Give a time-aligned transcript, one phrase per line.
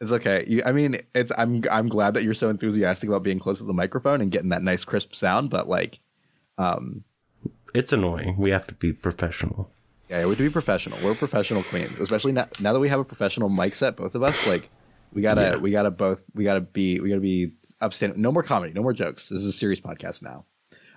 [0.00, 0.44] It's okay.
[0.46, 3.64] You, I mean, it's I'm I'm glad that you're so enthusiastic about being close to
[3.64, 6.00] the microphone and getting that nice crisp sound, but like,
[6.58, 7.04] um,
[7.74, 8.36] It's annoying.
[8.36, 9.70] We have to be professional.
[10.10, 10.98] yeah, we have to be professional.
[11.02, 14.22] We're professional queens, especially now, now that we have a professional mic set, both of
[14.22, 14.46] us.
[14.46, 14.68] Like,
[15.12, 15.56] we gotta Yeah.
[15.56, 18.20] we gotta both we gotta be we gotta be upstanding.
[18.20, 19.30] No more comedy, no more jokes.
[19.30, 20.44] This is a serious podcast now.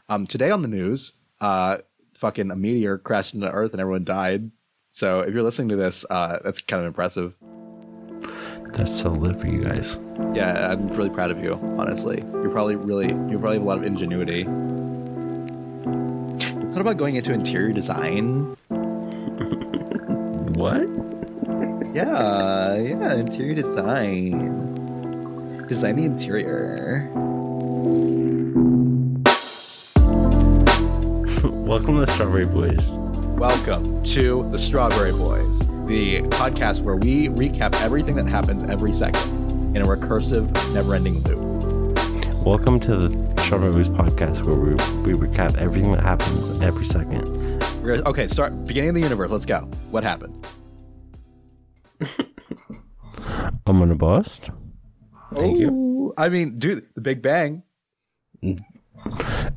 [0.09, 1.77] Um, today on the news, uh,
[2.15, 4.51] fucking a meteor crashed into Earth and everyone died.
[4.89, 7.35] So if you're listening to this, uh, that's kind of impressive.
[8.73, 9.97] That's so lit for you guys.
[10.33, 11.55] Yeah, I'm really proud of you.
[11.77, 14.43] Honestly, you're probably really you probably have a lot of ingenuity.
[16.69, 18.55] What about going into interior design?
[20.59, 20.89] What?
[21.95, 24.67] Yeah, yeah, interior design.
[25.67, 27.09] Design the interior.
[31.65, 32.99] Welcome to Strawberry Boys.
[33.39, 39.77] Welcome to the Strawberry Boys, the podcast where we recap everything that happens every second
[39.77, 41.95] in a recursive, never-ending loop.
[42.45, 44.71] Welcome to the Strawberry Boys podcast where we,
[45.13, 47.63] we recap everything that happens every second.
[47.85, 49.31] Okay, start beginning of the universe.
[49.31, 49.59] Let's go.
[49.89, 50.45] What happened?
[53.65, 54.49] I'm gonna bust.
[55.33, 55.69] Thank you.
[55.71, 57.63] Oh, I mean, dude, the Big Bang.
[58.43, 58.59] Mm.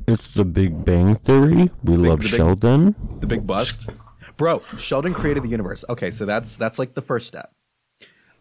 [0.07, 1.69] It's the Big Bang Theory.
[1.83, 2.95] We love the big- Sheldon.
[3.19, 3.89] the big bust
[4.35, 7.53] bro sheldon created the universe okay so that's that's like the first step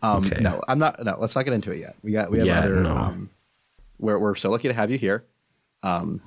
[0.02, 0.40] um Okay.
[0.40, 2.60] no i'm not no let's not get into it yet we got we have Yeah,
[2.60, 2.96] other no.
[2.96, 3.30] um
[3.98, 5.24] we're, we're so lucky to have you here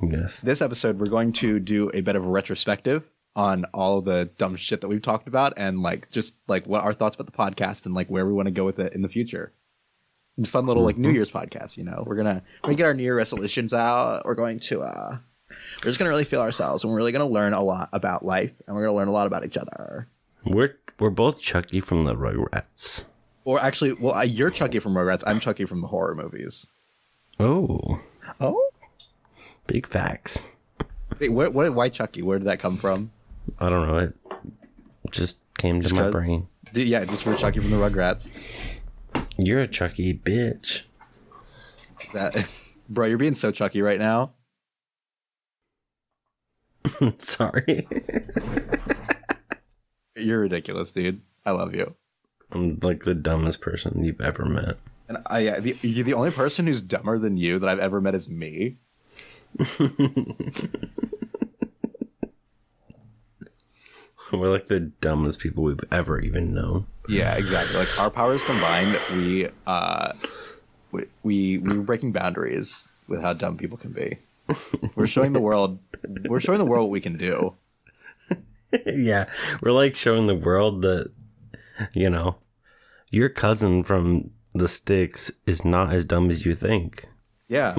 [0.03, 0.41] Yes.
[0.41, 4.55] this episode we're going to do a bit of a retrospective on all the dumb
[4.55, 7.85] shit that we've talked about and like just like what our thoughts about the podcast
[7.87, 9.51] and like where we want to go with it in the future
[10.37, 11.15] and fun little like new Mm-hmm.
[11.15, 14.35] year's podcast you know we're gonna we're gonna get our new year resolutions out we're
[14.35, 15.17] going to uh
[15.49, 18.51] we're just gonna really feel ourselves and we're really gonna learn a lot about life
[18.67, 20.07] and we're gonna learn a lot about each other
[20.45, 23.03] We're we're both Chucky from the Rugrats.
[23.43, 25.23] Or actually, well, I, you're Chucky from Rugrats.
[25.27, 26.67] I'm Chucky from the horror movies.
[27.39, 28.01] Oh,
[28.39, 28.69] Oh,
[29.67, 30.47] big facts.
[31.19, 31.53] wait, what?
[31.53, 31.73] What?
[31.75, 32.21] Why Chucky?
[32.21, 33.11] Where did that come from?
[33.59, 33.97] I don't know.
[33.97, 34.13] It
[35.11, 36.47] just came to Just my brain.
[36.73, 38.31] Yeah, just we're Chucky from the Rugrats.
[39.37, 40.83] You're a Chucky bitch.
[42.13, 42.47] That,
[42.89, 44.31] bro, you're being so Chucky right now.
[47.17, 47.87] Sorry.
[50.15, 51.21] You're ridiculous, dude.
[51.45, 51.95] I love you.
[52.51, 54.77] I'm like the dumbest person you've ever met.
[55.09, 57.99] And I, yeah, the, you're the only person who's dumber than you that I've ever
[57.99, 58.77] met is me.
[64.31, 66.87] We're like the dumbest people we've ever even known.
[67.07, 67.77] Yeah, exactly.
[67.77, 70.13] Like our powers combined, we uh,
[70.91, 74.17] we we we were breaking boundaries with how dumb people can be.
[74.95, 75.79] We're showing the world.
[76.25, 77.55] We're showing the world what we can do.
[78.85, 79.25] yeah,
[79.61, 81.11] we're like showing the world that,
[81.93, 82.37] you know,
[83.09, 87.07] your cousin from the sticks is not as dumb as you think.
[87.47, 87.77] Yeah,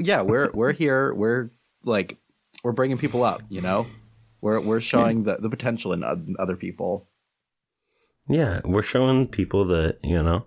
[0.00, 1.12] yeah, we're we're here.
[1.14, 1.50] We're
[1.84, 2.18] like
[2.62, 3.42] we're bringing people up.
[3.48, 3.86] You know,
[4.40, 6.04] we're we're showing the the potential in
[6.38, 7.07] other people.
[8.28, 10.46] Yeah, we're showing people that, you know,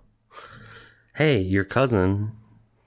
[1.16, 2.32] hey, your cousin,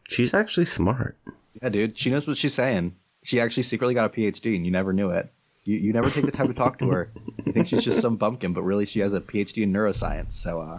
[0.07, 1.17] she's actually smart.
[1.61, 2.95] Yeah, dude, she knows what she's saying.
[3.23, 5.31] She actually secretly got a PhD, and you never knew it.
[5.63, 7.11] You you never take the time to talk to her.
[7.43, 10.33] You think she's just some bumpkin, but really she has a PhD in neuroscience.
[10.33, 10.77] So, uh,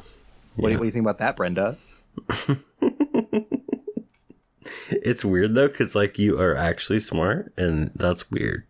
[0.55, 1.77] what, do, you, what do you think about that, Brenda?
[4.91, 8.65] It's weird though, because like you are actually smart, and that's weird.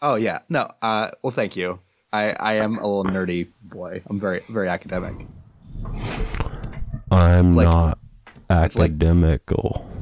[0.00, 0.70] Oh yeah, no.
[0.80, 1.80] Uh, well, thank you.
[2.12, 4.02] I I am a little nerdy boy.
[4.06, 5.26] I'm very very academic.
[7.10, 7.98] I'm like- not
[8.48, 9.88] like- academical.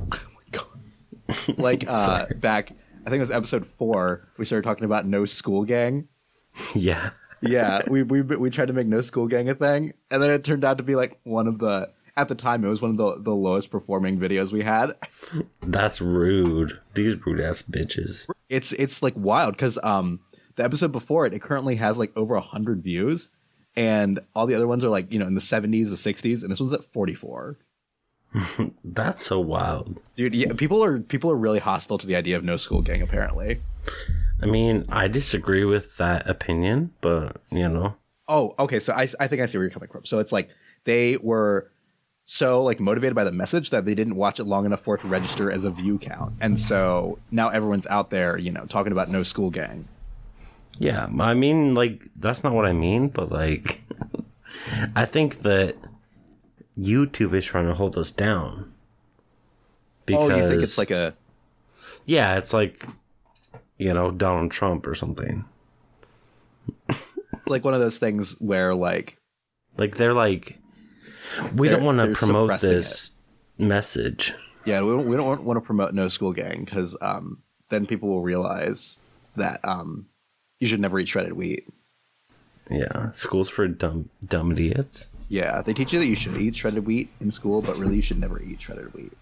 [1.57, 2.73] Like uh, back,
[3.07, 4.27] I think it was episode four.
[4.37, 6.09] We started talking about no school gang.
[6.75, 7.11] yeah.
[7.41, 10.43] yeah, we, we we tried to make no school gang a thing, and then it
[10.43, 12.97] turned out to be like one of the at the time it was one of
[12.97, 14.97] the the lowest performing videos we had.
[15.63, 16.81] That's rude.
[16.95, 18.29] These rude ass bitches.
[18.49, 20.19] It's it's like wild because um
[20.61, 23.31] the episode before it it currently has like over a hundred views,
[23.77, 26.53] and all the other ones are like you know in the seventies, the sixties, and
[26.53, 27.59] this one's at forty four.
[28.85, 29.99] That's so wild.
[30.17, 33.03] Dude, yeah, people are people are really hostile to the idea of no school gang.
[33.03, 33.61] Apparently.
[34.43, 37.97] I mean, I disagree with that opinion, but you know,
[38.31, 38.79] Oh, okay.
[38.79, 40.05] So I I think I see where you're coming from.
[40.05, 40.51] So it's like
[40.85, 41.69] they were
[42.27, 45.01] so like motivated by the message that they didn't watch it long enough for it
[45.01, 48.93] to register as a view count, and so now everyone's out there, you know, talking
[48.93, 49.89] about no school gang.
[50.81, 51.07] Yeah.
[51.21, 53.83] I mean, like that's not what I mean, but like,
[54.97, 55.77] I think that
[56.79, 58.73] YouTube is trying to hold us down.
[60.07, 61.15] Because oh, you think it's like a
[62.07, 62.85] yeah, it's like
[63.79, 65.45] you know Donald Trump or something.
[66.89, 69.19] it's like one of those things where like
[69.77, 70.59] Like they're like
[71.55, 73.13] We They're- don't want to promote this
[73.59, 74.35] message.
[74.65, 77.87] Yeah, we don't, we don't want, want to promote no school gang because um, then
[77.87, 79.01] people will realize
[79.37, 80.07] that um,
[80.61, 81.67] you should never eat shredded wheat.
[82.71, 85.09] Yeah, schools for dumb dumb idiots.
[85.29, 88.03] Yeah, they teach you that you should eat shredded wheat in school, but really you
[88.03, 89.13] should never eat shredded wheat.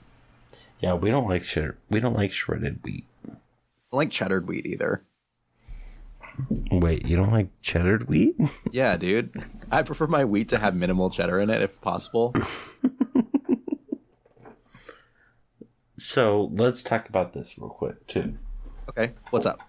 [0.80, 1.74] Yeah, we don't like shred.
[1.88, 3.04] We don't like shredded wheat.
[3.26, 3.30] I
[3.92, 5.02] don't like cheddar wheat either.
[6.70, 8.36] Wait, you don't like cheddar wheat?
[8.70, 9.32] Yeah, dude.
[9.72, 12.34] I prefer my wheat to have minimal cheddar in it if possible.
[15.98, 18.38] So let's talk about this real quick too.
[18.88, 19.60] Okay, what's up?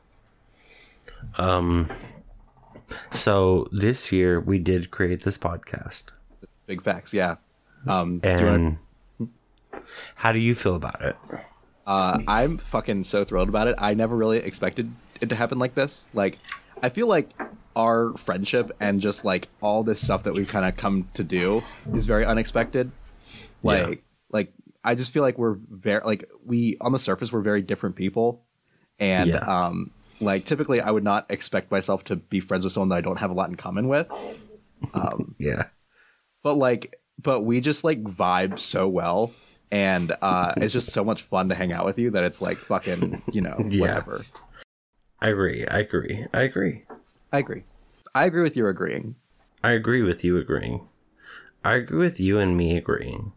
[1.38, 1.90] Um,
[3.12, 6.06] so this year we did create this podcast,
[6.66, 7.36] Big facts, yeah.
[7.88, 8.78] Um, do wanna- and
[10.16, 11.16] how do you feel about it?
[11.88, 13.76] Uh, I'm fucking so thrilled about it.
[13.80, 16.08] I never really expected it to happen like this.
[16.14, 16.38] Like,
[16.84, 17.30] I feel like
[17.76, 21.62] our friendship and just like all this stuff that we've kind of come to do
[21.94, 22.92] is very unexpected.
[23.64, 23.96] Like, Yeah.
[24.32, 27.96] like I just feel like we're very like we on the surface we're very different
[27.96, 28.44] people,
[29.00, 29.38] and Yeah.
[29.40, 33.02] um, like typically I would not expect myself to be friends with someone that I
[33.02, 34.08] don't have a lot in common with.
[35.38, 35.66] Yeah,
[36.44, 39.32] but like but we just like vibe so well
[39.72, 42.58] and uh it's just so much fun to hang out with you that it's like
[42.58, 43.82] fucking you know Yeah.
[43.82, 44.26] whatever
[45.22, 45.66] I agree.
[45.68, 46.26] I agree.
[46.34, 46.84] I agree.
[47.32, 47.64] i agree
[48.16, 49.16] i agree with your agreeing
[49.62, 50.88] I agree with you agreeing.
[51.66, 53.34] I agree with you and me agreeing.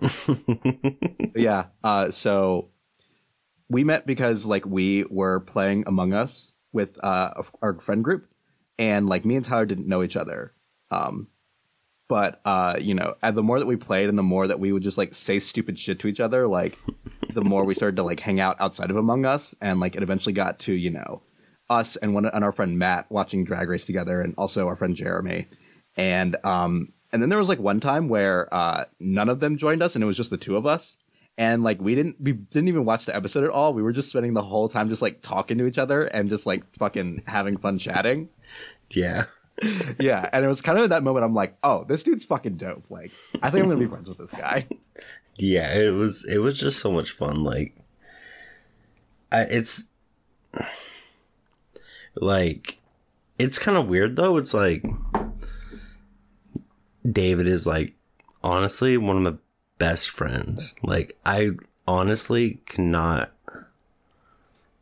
[1.36, 2.68] Yeah uh so
[3.68, 8.28] we met because like we were playing among us with uh our friend group
[8.78, 10.52] and like me and tyler didn't know each other.
[10.90, 11.28] Um
[12.08, 14.72] but uh you know and the more that we played and the more that we
[14.72, 16.78] would just like say stupid shit to each other like
[17.34, 20.02] the more we started to like hang out outside of among us and like it
[20.02, 21.22] eventually got to you know
[21.68, 24.94] us and one and our friend matt watching drag race together and also our friend
[24.94, 25.48] jeremy.
[25.96, 29.82] And um and then there was like one time where uh none of them joined
[29.82, 30.98] us and it was just the two of us
[31.38, 34.08] and like we didn't we didn't even watch the episode at all we were just
[34.08, 37.56] spending the whole time just like talking to each other and just like fucking having
[37.56, 38.28] fun chatting
[38.90, 39.24] Yeah.
[39.98, 42.56] yeah, and it was kind of at that moment I'm like, oh, this dude's fucking
[42.56, 42.90] dope.
[42.90, 43.10] Like,
[43.42, 44.66] I think I'm gonna be friends with this guy.
[45.38, 47.44] Yeah, it was it was just so much fun.
[47.44, 47.74] Like,
[49.30, 49.84] I, it's
[52.14, 52.78] like
[53.38, 54.38] it's kind of weird though.
[54.38, 54.82] It's like
[57.10, 57.94] David is like
[58.42, 59.38] honestly one of my
[59.78, 60.74] best friends.
[60.82, 61.50] Like, I
[61.86, 63.30] honestly cannot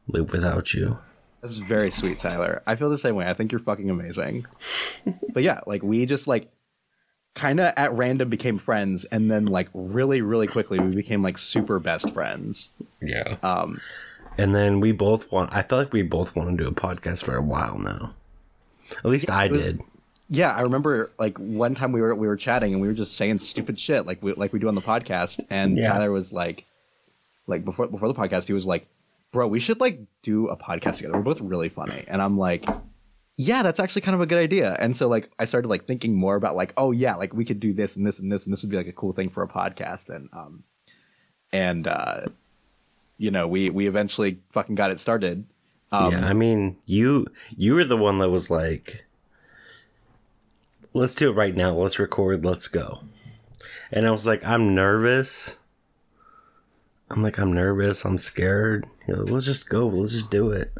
[0.08, 0.98] live without you.
[1.42, 2.62] That's very sweet, Tyler.
[2.66, 3.26] I feel the same way.
[3.28, 4.46] I think you're fucking amazing.
[5.32, 6.50] but yeah, like we just like
[7.34, 11.36] kind of at random became friends, and then like really, really quickly we became like
[11.36, 12.70] super best friends.
[13.02, 13.36] Yeah.
[13.42, 13.80] Um,
[14.38, 15.52] And then we both want.
[15.54, 18.14] I feel like we both want to do a podcast for a while now.
[18.98, 19.80] At least I was- did.
[20.28, 23.16] Yeah, I remember like one time we were we were chatting and we were just
[23.16, 25.92] saying stupid shit like we like we do on the podcast, and Yeah.
[25.92, 26.66] Tyler was like,
[27.46, 28.86] like before before the podcast, he was like,
[29.32, 31.14] "Bro, we should like do a podcast together.
[31.14, 32.64] We're both really funny," and I'm like.
[33.36, 34.76] Yeah, that's actually kind of a good idea.
[34.78, 37.58] And so like I started like thinking more about like, oh yeah, like we could
[37.58, 39.42] do this and this and this and this would be like a cool thing for
[39.42, 40.08] a podcast.
[40.08, 40.62] And um
[41.52, 42.26] and uh
[43.18, 45.46] you know, we we eventually fucking got it started.
[45.90, 47.26] Um yeah, I mean, you
[47.56, 49.03] you were the one that was like,
[50.94, 51.74] "Let's do it right now.
[51.74, 52.44] Let's record.
[52.44, 53.00] Let's go."
[53.92, 55.58] And I was like, "I'm nervous."
[57.10, 58.04] I'm like, "I'm nervous.
[58.04, 59.86] I'm scared." You're like, Let's just go.
[59.86, 60.72] Let's just do it.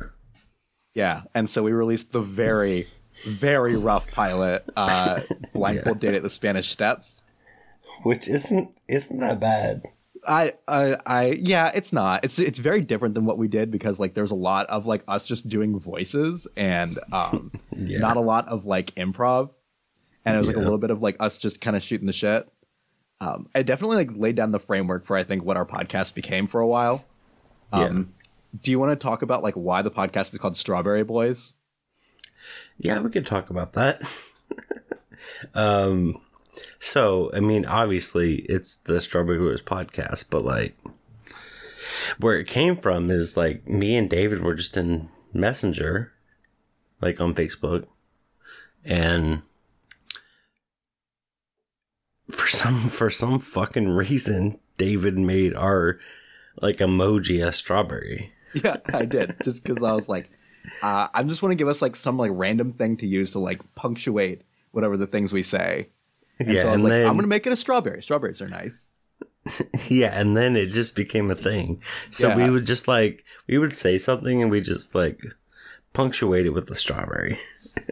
[0.95, 2.87] Yeah, and so we released the very,
[3.27, 5.21] very rough pilot, uh,
[5.53, 7.23] blindfold date at the Spanish Steps.
[8.05, 9.83] Which isn't isn't that bad.
[10.27, 12.25] I, I, I, yeah, it's not.
[12.25, 15.05] It's it's very different than what we did because like there's a lot of like
[15.07, 17.99] us just doing voices and um, Yeah.
[17.99, 19.51] not a lot of like improv,
[20.25, 22.13] and it was like a little bit of like us just kind of shooting the
[22.13, 22.49] shit.
[23.21, 26.47] Um, I definitely like laid down the framework for I think what our podcast became
[26.47, 27.05] for a while.
[27.73, 28.15] Um,
[28.61, 31.55] Do you want to talk about like why the podcast is called Strawberry Boys?
[32.79, 34.03] Yeah, we could talk about that.
[35.55, 36.21] um,
[36.79, 40.77] so I mean, obviously, it's the Strawberry Boys podcast, but like,
[42.19, 46.13] where it came from is like me and David were just in Messenger,
[47.01, 47.87] like on Facebook,
[48.85, 49.43] and
[52.35, 55.99] for some for some fucking reason, David made our
[56.61, 58.33] like emoji a strawberry.
[58.55, 59.37] Yeah, I did.
[59.43, 60.31] Just because I was like,
[60.83, 63.39] uh, I just want to give us like some like random thing to use to
[63.39, 65.89] like punctuate whatever the things we say.
[66.39, 68.03] And Yeah, so I was and like, then- I'm gonna make it a strawberry.
[68.03, 68.91] Strawberries are nice.
[69.89, 71.83] Yeah, and then it just became a thing.
[72.11, 72.37] So Yeah.
[72.37, 75.21] we would just like we would say something and we just like
[75.93, 77.39] punctuate it with the strawberry.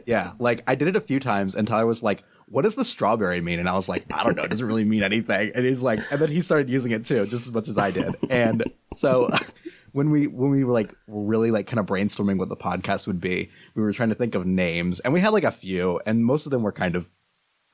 [0.06, 2.22] Yeah, like I did it a few times, and Tyler was like,
[2.52, 3.58] what does the strawberry mean?
[3.58, 4.42] And I was like, I don't know.
[4.42, 5.52] It doesn't really mean anything.
[5.54, 7.90] And he's like, and then he started using it too, just as much as I
[7.90, 8.14] did.
[8.28, 9.30] And so
[9.92, 13.20] when we when we were like really like kind of brainstorming what the podcast would
[13.20, 16.24] be, we were trying to think of names, and we had like a few, and
[16.24, 17.08] most of them were kind of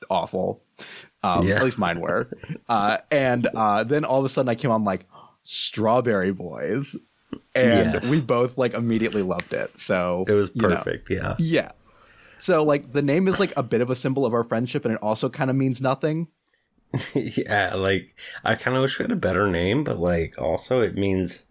[0.09, 0.63] awful.
[1.23, 1.55] Um, Yeah.
[1.57, 2.29] At least mine were.
[2.69, 5.05] Uh, and uh, then all of a sudden, I came on like
[5.43, 6.95] Strawberry Boys,
[7.53, 8.09] and Yes.
[8.09, 9.77] we both like immediately loved it.
[9.77, 10.77] So It was you know.
[10.77, 11.09] perfect.
[11.09, 11.35] Yeah.
[11.37, 11.71] Yeah.
[12.39, 14.93] So like the name is like a bit of a symbol of our friendship, and
[14.93, 16.27] it also kind of means nothing.
[17.13, 17.75] yeah.
[17.75, 21.45] Like, I kind of wish we had a better name, but like, also it means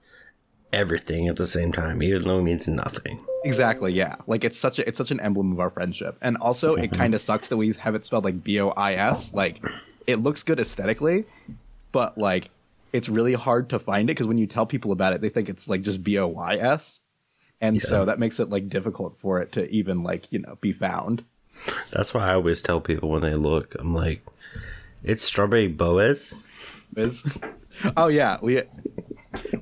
[0.72, 3.24] everything at the same time, even though it means nothing.
[3.44, 3.92] Exactly.
[3.92, 4.16] Yeah.
[4.26, 6.96] Like it's such a it's such an emblem of our friendship, and also it mm-hmm.
[6.96, 9.32] kind of sucks that we have it spelled like B O I S.
[9.32, 9.62] Like
[10.06, 11.24] it looks good aesthetically,
[11.92, 12.50] but like
[12.92, 15.48] it's really hard to find it because when you tell people about it, they think
[15.48, 17.02] it's like just B O Y S,
[17.60, 20.72] and so that makes it like difficult for it to even like you know be
[20.72, 21.24] found.
[21.90, 24.24] That's why I always tell people when they look, I'm like,
[25.02, 26.40] it's Strawberry Boaz.
[26.96, 27.38] is.
[27.96, 28.62] oh yeah, we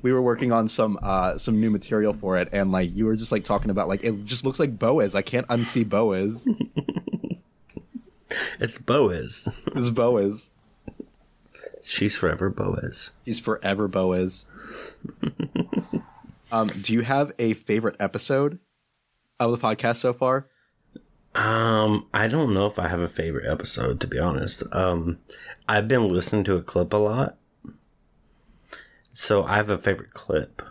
[0.01, 3.15] we were working on some uh some new material for it, and like you were
[3.15, 5.15] just like talking about like it just looks like Boaz.
[5.15, 6.47] I can't unsee Boaz.
[8.59, 9.47] It's Boaz.
[9.73, 10.51] this is Boaz.
[11.81, 13.11] She's forever Boaz.
[13.23, 14.45] He's forever Boaz.
[16.51, 18.59] um, do you have a favorite episode
[19.39, 20.47] of the podcast so far?
[21.35, 24.63] Um, I don't know if I have a favorite episode to be honest.
[24.71, 25.19] Um,
[25.67, 27.37] I've been listening to a clip a lot,
[29.13, 30.61] so I have a favorite clip.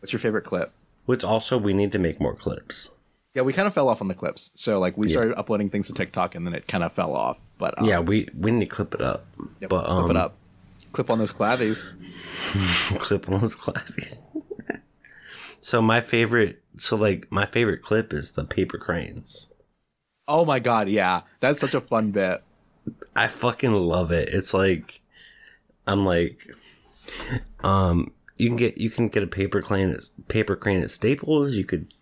[0.00, 0.72] What's your favorite clip?
[1.06, 2.94] Which also we need to make more clips.
[3.34, 4.50] Yeah, we kind of fell off on the clips.
[4.56, 7.38] So like we started uploading things to TikTok, and then it kind of fell off.
[7.58, 9.26] But um, Yeah, we we need to clip it up.
[9.60, 10.34] yeah, but um, clip it up.
[10.92, 11.88] Clip on those clavies.
[12.98, 14.24] clip on those clavies.
[15.60, 19.52] So my favorite, so like my favorite clip is the paper cranes.
[20.26, 22.42] Oh my god, yeah, that's such a fun bit.
[23.14, 24.28] I fucking love it.
[24.32, 25.00] It's like
[25.86, 26.54] I'm like
[27.62, 31.54] um you can get you can get a paper crane at paper crane at Staples,
[31.54, 31.92] you could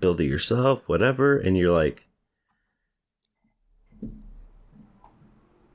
[0.00, 2.08] build it yourself, whatever, and you're like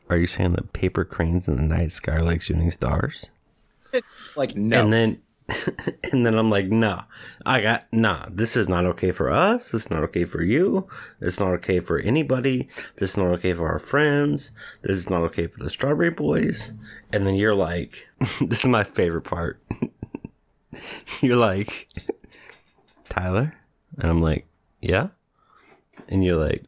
[0.09, 3.31] Are you saying that paper cranes in the night sky are like shooting stars?
[4.35, 5.21] Like no, And then
[6.11, 7.03] and then I'm like, nah,
[7.45, 9.71] I got nah, this is not okay for us.
[9.71, 10.87] This is not okay for you.
[11.21, 12.67] It's not okay for anybody.
[12.97, 14.51] This is not okay for our friends.
[14.81, 16.73] This is not okay for the Strawberry Boys.
[17.11, 18.07] And then you're like,
[18.41, 19.61] this is my favorite part.
[21.21, 21.89] you're like,
[23.09, 23.53] Tyler?
[23.99, 24.47] And I'm like,
[24.81, 25.09] yeah?
[26.09, 26.65] And you're like,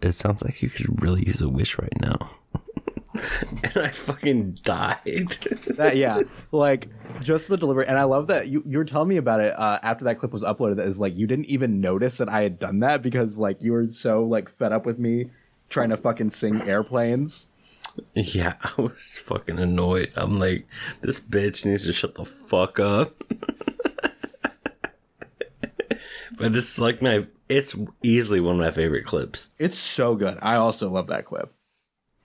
[0.00, 2.30] it sounds like you could really use a wish right now.
[3.62, 5.36] and I fucking died.
[5.76, 6.88] that yeah like
[7.22, 9.78] just the delivery and i love that you, you were telling me about it uh,
[9.82, 12.58] after that clip was uploaded that is like you didn't even notice that i had
[12.58, 15.30] done that because like you were so like fed up with me
[15.68, 17.46] trying to fucking sing airplanes
[18.14, 20.10] Yeah, I was fucking annoyed.
[20.16, 20.66] I'm like,
[21.00, 23.22] this bitch needs to shut the fuck up.
[26.36, 30.56] but it's like my, it's easily one of my favorite clips it's so good i
[30.56, 31.52] also love that clip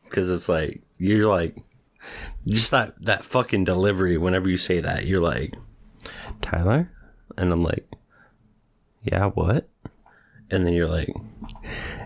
[0.10, 1.56] because it's like you're like,
[2.48, 4.18] just that that fucking delivery.
[4.18, 5.56] Whenever you say that, you're like,
[6.42, 6.92] Tyler,
[7.38, 7.88] and I'm like,
[9.04, 9.70] yeah, what?
[10.52, 11.10] And then you're like,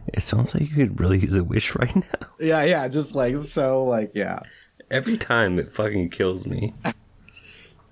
[0.07, 2.27] it sounds like you could really use a wish right now.
[2.39, 4.39] yeah yeah just like so like yeah
[4.93, 6.75] Every time it fucking kills me.
[6.85, 6.93] I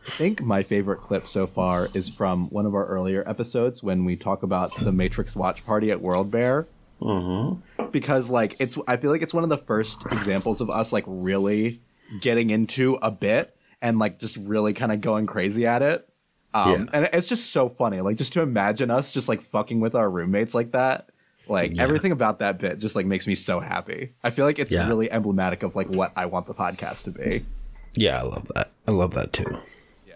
[0.06, 4.16] think my favorite clip so far is from one of our earlier episodes when we
[4.16, 6.68] talk about the Matrix watch party at World Bear.
[7.02, 7.60] Mm-hmm.
[7.92, 11.04] Because like it's, I feel like it's one of the first examples of us like
[11.08, 11.82] really
[12.20, 16.08] getting into a bit and like just really kind of going crazy at it.
[16.54, 16.86] Um, Yeah.
[16.94, 20.10] and it's just so funny, like just to imagine us just like fucking with our
[20.10, 21.10] roommates like that.
[21.48, 21.84] Like Yeah.
[21.84, 24.14] everything about that bit just like makes me so happy.
[24.24, 24.88] I feel like it's Yeah.
[24.88, 27.46] really emblematic of like what I want the podcast to be.
[27.96, 28.72] Yeah, I love that.
[28.88, 29.60] I love that too.
[30.08, 30.16] Yeah.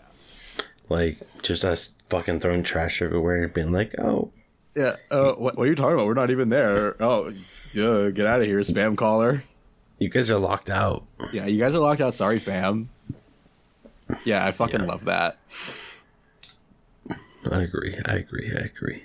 [0.89, 4.31] Like just us fucking throwing trash everywhere and being like, oh,
[4.75, 4.95] Yeah.
[5.09, 6.05] Uh, what, what are you talking about?
[6.07, 7.01] We're not even there.
[7.01, 7.31] Oh,
[7.73, 9.43] yeah, get out of here, spam caller.
[9.99, 11.05] you guys are locked out.
[11.31, 12.13] Yeah, you guys are locked out.
[12.13, 12.89] Sorry, fam.
[14.23, 15.37] Yeah, I fucking love that.
[17.51, 17.97] I agree.
[18.05, 18.51] I agree.
[18.55, 19.03] I agree.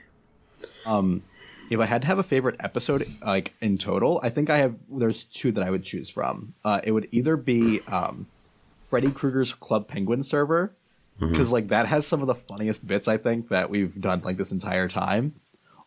[0.86, 1.22] Um,
[1.70, 4.76] if I had to have a favorite episode, like in total, I think I have.
[4.90, 6.54] There's two that I would choose from.
[6.64, 8.26] Uh, it would either be um,
[8.88, 10.72] Freddy Krueger's Club Penguin server,
[11.18, 14.36] because like that has some of the funniest bits I think that we've done like
[14.36, 15.34] this entire time,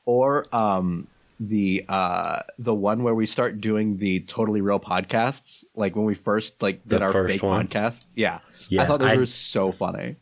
[0.06, 1.08] or um,
[1.40, 6.14] the uh, the one where we start doing the totally real podcasts, like when we
[6.16, 7.68] first like did The our fake one?
[7.68, 8.14] podcasts.
[8.16, 8.40] Yeah,
[8.80, 10.16] I thought those I- were so funny.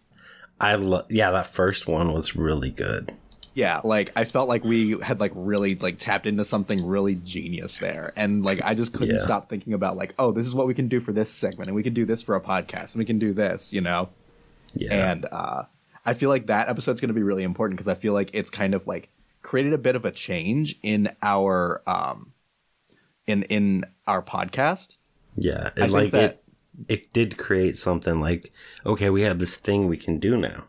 [0.60, 1.06] I love.
[1.10, 3.12] Yeah, that first one was really good.
[3.54, 7.80] Yeah, like I felt like we had like really like tapped into something really genius
[7.80, 9.22] there, and like I just couldn't Yeah.
[9.22, 11.76] stop thinking about like, oh, this is what we can do for this segment, and
[11.76, 14.10] we can do this for a podcast, and we can do this, you know.
[14.74, 15.12] Yeah.
[15.12, 15.64] And uh,
[16.06, 18.50] I feel like that episode's going to be really important because I feel like it's
[18.50, 19.10] kind of like
[19.42, 22.34] created a bit of a change in our um,
[23.28, 24.98] in in our podcast.
[25.36, 25.66] yeah.
[25.66, 26.38] I And think like that- it
[26.88, 28.52] it did create something like,
[28.86, 30.66] okay, we have this thing we can do now.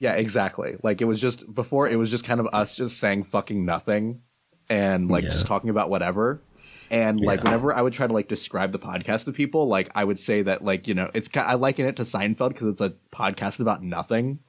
[0.00, 0.76] Yeah, exactly.
[0.82, 4.20] Like it was just before it was just kind of us just saying fucking nothing
[4.68, 5.30] and like Yeah.
[5.30, 6.42] just talking about whatever.
[6.90, 7.44] And like Yeah.
[7.44, 10.42] whenever I would try to like describe the podcast to people, like I would say
[10.42, 13.82] that like, you know, it's I liken it to Seinfeld because it's a podcast about
[13.82, 14.40] nothing.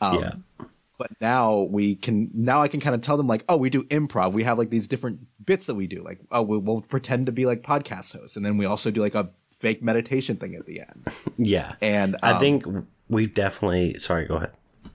[0.00, 0.32] Um, yeah.
[0.98, 3.84] But now we can now I can kind of tell them like, oh, we do
[3.84, 4.32] improv.
[4.32, 6.02] We have like these different bits that we do.
[6.02, 9.00] Like, oh, we'll, we'll pretend to be like podcast hosts, and then we also do
[9.00, 11.08] like a fake meditation thing at the end.
[11.38, 11.74] Yeah.
[11.80, 12.64] And I um, think
[13.08, 14.52] we've definitely sorry, go ahead.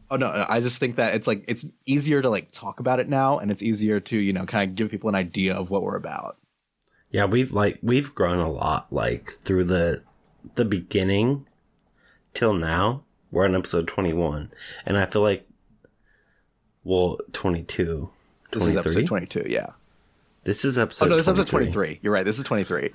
[0.09, 2.99] Oh no, no, I just think that it's like it's easier to like talk about
[2.99, 5.69] it now, and it's easier to you know kind of give people an idea of
[5.69, 6.37] what we're about.
[7.11, 10.03] Yeah, we've like we've grown a lot like through the
[10.55, 11.47] the beginning
[12.33, 13.03] till now.
[13.31, 14.51] We're on episode 21
[14.85, 15.47] and I feel like
[16.83, 18.09] well 22
[18.51, 19.45] This is episode twenty-two.
[19.47, 19.67] Yeah.
[20.43, 21.71] This is episode Oh no, this is episode 23.
[21.73, 21.99] twenty-three.
[22.01, 22.25] You're right.
[22.25, 22.89] This is twenty-three.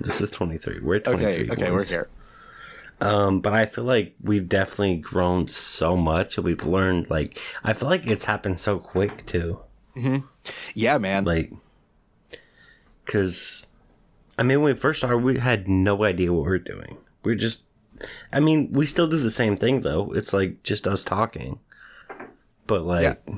[0.00, 0.80] This is 23.
[0.80, 1.26] We're 23.
[1.44, 1.50] Okay.
[1.52, 2.08] Okay, we're here.
[3.00, 6.36] Um, but I feel like we've definitely grown so much.
[6.36, 9.60] and We've learned like I feel like it's happened so quick too.
[9.94, 10.18] Hmm.
[10.74, 11.24] Yeah, man.
[11.24, 11.52] Like,
[13.04, 13.68] because
[14.38, 16.98] I mean, when we first started, we had no idea what we were doing.
[17.22, 17.66] We are just,
[18.32, 20.12] I mean, we still do the same thing though.
[20.12, 21.60] It's like just us talking,
[22.66, 23.34] but like, Yeah.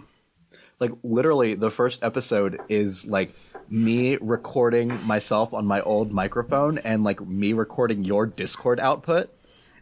[0.81, 3.35] like literally, the first episode is like
[3.69, 9.31] me recording myself on my old microphone and like me recording your Discord output,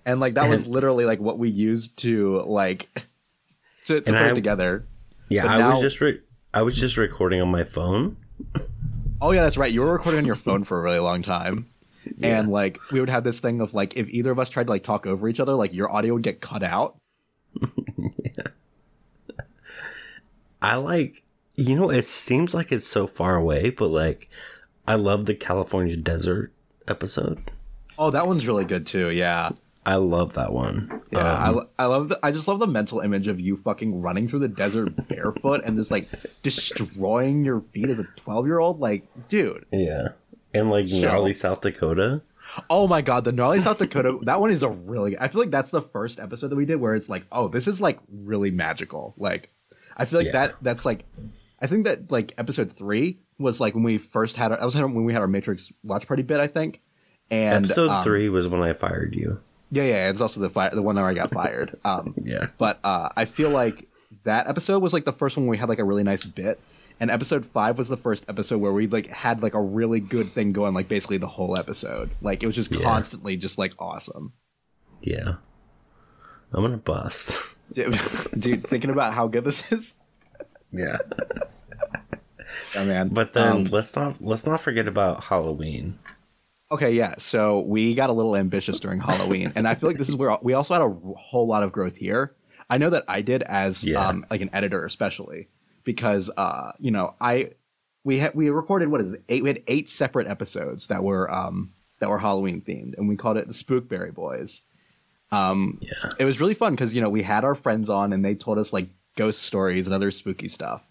[0.07, 2.89] and like that was literally like what we used to like
[3.87, 4.85] to, to put I- it together.
[5.29, 6.21] yeah, but I now- was just re-
[6.53, 8.17] I was just recording on my phone.
[9.21, 9.73] Oh yeah, that's right.
[9.73, 11.67] You were recording on your phone for a really long time.
[12.23, 14.71] And like we would have this thing of like if either of us tried to
[14.71, 16.97] like talk over each other, like your audio would get cut out.
[20.65, 21.23] I like,
[21.55, 24.29] you know, it seems like it's so far away, but like,
[24.89, 26.53] I love the California desert
[26.89, 27.51] episode.
[27.99, 29.11] Oh, that one's really good too.
[29.11, 29.51] Yeah.
[29.87, 31.03] I love that one.
[31.11, 33.57] Yeah, I, Um, lo- I love the I just love the mental image of you
[33.59, 36.09] fucking running through the desert barefoot and just like
[36.43, 39.67] destroying your feet as a 12-year-old like dude.
[39.73, 40.09] yeah.
[40.55, 41.03] And like Sure.
[41.03, 42.23] gnarly South Dakota.
[42.71, 45.51] Oh my god, the gnarly South Dakota that one is a really I feel like
[45.51, 48.51] that's the first episode that we did where it's like, "Oh, this is like really
[48.51, 49.51] magical." Like
[49.97, 50.33] I feel like Yeah.
[50.33, 51.05] that that's like
[51.61, 54.77] I think that like episode 3 was like when we first had our, I was
[54.77, 56.81] when we had our Matrix watch party bit, I think.
[57.31, 59.41] And Episode um, three was when I fired you.
[59.71, 61.79] Yeah, yeah, it's also the fire, the one where I got fired.
[61.85, 62.49] Um, Yeah.
[62.59, 63.89] but uh, I feel like
[64.25, 66.61] that episode was like the first one we had like a really nice bit,
[67.01, 70.31] and episode five was the first episode where we like had like a really good
[70.31, 72.11] thing going, like basically the whole episode.
[72.21, 72.83] Like it was just Yeah.
[72.83, 74.35] constantly just like awesome.
[75.01, 75.37] Yeah.
[76.53, 77.39] I'm gonna bust.
[78.39, 79.95] Dude, thinking about how good this is,
[80.73, 80.99] Yeah.
[82.77, 83.09] oh man.
[83.09, 85.99] But then Um, let's not let's not forget about Halloween.
[86.71, 87.15] Okay, yeah.
[87.19, 90.37] So we got a little ambitious during Halloween, and I feel like this is where
[90.43, 92.35] we also had a whole lot of growth here.
[92.71, 94.09] I know that I did as Yeah.
[94.09, 95.49] um, like an editor, especially
[95.85, 97.51] because uh, you know I
[98.03, 101.33] we had we recorded what is it eight we had eight separate episodes that were
[101.33, 104.63] um, that were Halloween themed, and we called it the Spookberry Boys.
[105.35, 106.11] Um, Yeah.
[106.19, 108.59] it was really fun because you know we had our friends on and they told
[108.59, 110.87] us like ghost stories and other spooky stuff,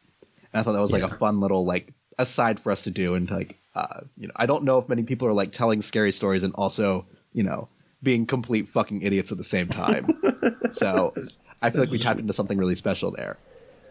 [0.52, 3.16] and I thought that was like a fun little like aside for us to do
[3.16, 6.12] and like uh, you know I don't know if many people are like telling scary
[6.12, 7.70] stories and also you know
[8.02, 10.20] being complete fucking idiots at the same time.
[10.72, 11.14] so
[11.62, 13.38] I feel like we tapped into something really special there.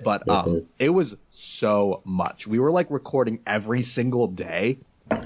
[0.04, 2.46] But um, it was so much.
[2.46, 4.78] We were like recording every single day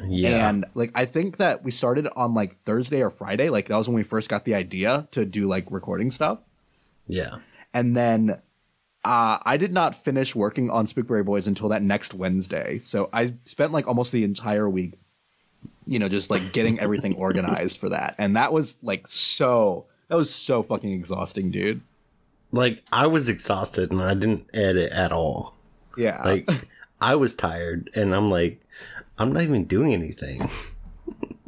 [0.07, 0.49] Yeah.
[0.49, 3.51] and like I think that we started on like Thursday or Friday.
[3.51, 6.39] Like that was when we first got the idea to do like recording stuff.
[7.07, 7.37] yeah.
[7.75, 8.41] And then
[9.05, 12.79] uh, I did not finish working on Spookberry Boys until that next Wednesday.
[12.79, 14.95] So I spent like almost the entire week,
[15.87, 18.15] you know, just like getting everything organized for that.
[18.19, 21.83] And that was like so that was so fucking exhausting, dude.
[22.51, 25.55] Like I was exhausted and I didn't edit at all.
[25.97, 26.23] Yeah.
[26.25, 26.49] Like
[27.01, 28.61] I was tired and I'm like,
[29.19, 30.49] I'm not even doing anything.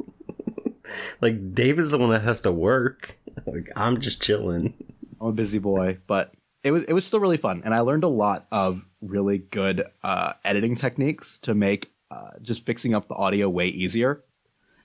[1.21, 3.17] like David's the one that has to work.
[3.45, 4.73] Like I'm just chilling.
[5.21, 8.03] I'm a busy boy, but it was it was still really fun, and I learned
[8.03, 13.15] a lot of really good uh, editing techniques to make uh, just fixing up the
[13.15, 14.23] audio way easier.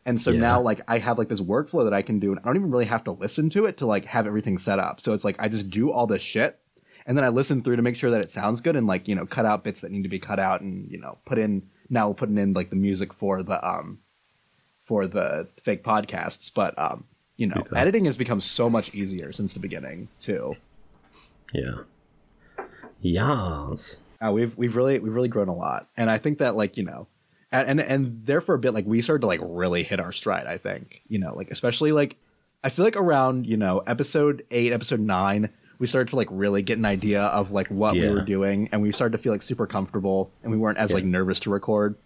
[0.06, 0.40] And so Yeah.
[0.40, 2.70] now, like, I have like this workflow that I can do, and I don't even
[2.70, 5.00] really have to listen to it to like have everything set up.
[5.00, 6.58] So it's like I just do all this shit,
[7.06, 9.14] and then I listen through to make sure that it sounds good and like you
[9.14, 11.62] know cut out bits that need to be cut out and you know put in
[11.90, 13.98] now we're putting in like the music for the um
[14.82, 17.04] for the fake podcasts, but um
[17.36, 17.78] you know Yeah.
[17.78, 20.56] editing has become so much easier since the beginning too.
[21.52, 21.82] Yeah.
[23.00, 24.00] Yes.
[24.24, 26.84] Uh, we've we've really we've really grown a lot, and I think that like you
[26.84, 27.06] know,
[27.52, 30.12] and, and and there for a bit like we started to like really hit our
[30.12, 30.46] stride.
[30.46, 32.16] I think you know like especially like
[32.62, 36.62] I feel like around you know episode eight, episode nine, we started to like really
[36.62, 39.42] get an idea of like what we were doing, and we started to feel like
[39.42, 40.96] super comfortable, and we weren't as Yeah.
[40.96, 41.96] like nervous to record.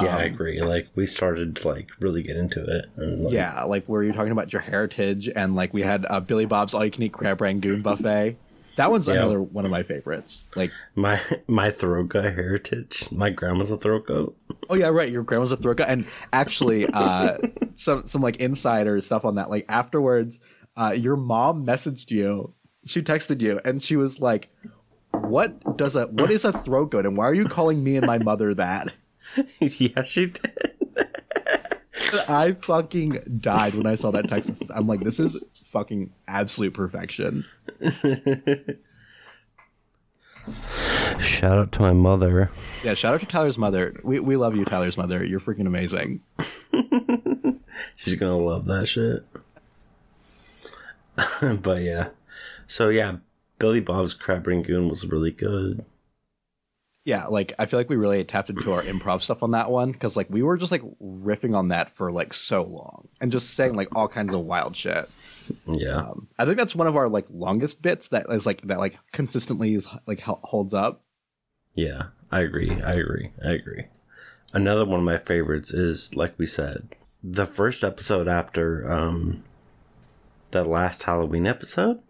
[0.00, 0.60] Yeah, I Um, agree.
[0.62, 2.86] Like we started to like really get into it.
[2.96, 6.20] And, like, Yeah, like where you're talking about your heritage, and like we had uh,
[6.20, 8.36] Billy Bob's All You Can Eat Crab Rangoon buffet.
[8.76, 9.14] That one's Yeah.
[9.14, 10.46] another one of my favorites.
[10.54, 13.08] Like, My my throat Throga heritage.
[13.10, 14.34] My grandma's a throat Throgo.
[14.70, 17.38] oh yeah, right, your grandma's a throat and actually, uh,
[17.74, 19.50] some some like insider stuff on that.
[19.50, 20.38] Like afterwards,
[20.76, 22.54] uh, your mom messaged you.
[22.88, 24.48] She texted you, and she was like,
[25.12, 28.06] "What does a what is a throat goat, and why are you calling me and
[28.06, 28.92] my mother that?"
[29.60, 30.52] yeah, she did.
[32.28, 34.70] I fucking died when I saw that text message.
[34.74, 37.44] I'm like, this is fucking absolute perfection.
[41.18, 42.50] Shout out to my mother.
[42.82, 43.98] Yeah, shout out to Tyler's mother.
[44.02, 45.24] We we love you, Tyler's mother.
[45.24, 46.20] You're freaking amazing.
[47.96, 49.26] She's gonna love that shit.
[51.62, 52.10] but yeah.
[52.68, 53.16] So yeah,
[53.58, 55.84] Billy Bob's Crab Rangoon was really good.
[57.04, 59.92] Yeah, like I feel like we really tapped into our improv stuff on that one
[59.92, 63.54] because like we were just like riffing on that for like so long and just
[63.54, 65.08] saying like all kinds of wild shit.
[65.66, 65.96] Yeah.
[65.96, 68.98] Um, I think that's one of our like longest bits that is like that like
[69.12, 71.02] consistently is like holds up.
[71.74, 72.72] Yeah, I agree.
[72.82, 73.30] I agree.
[73.42, 73.86] I agree.
[74.52, 79.44] Another one of my favorites is like we said, the first episode after um
[80.50, 82.00] the last Halloween episode.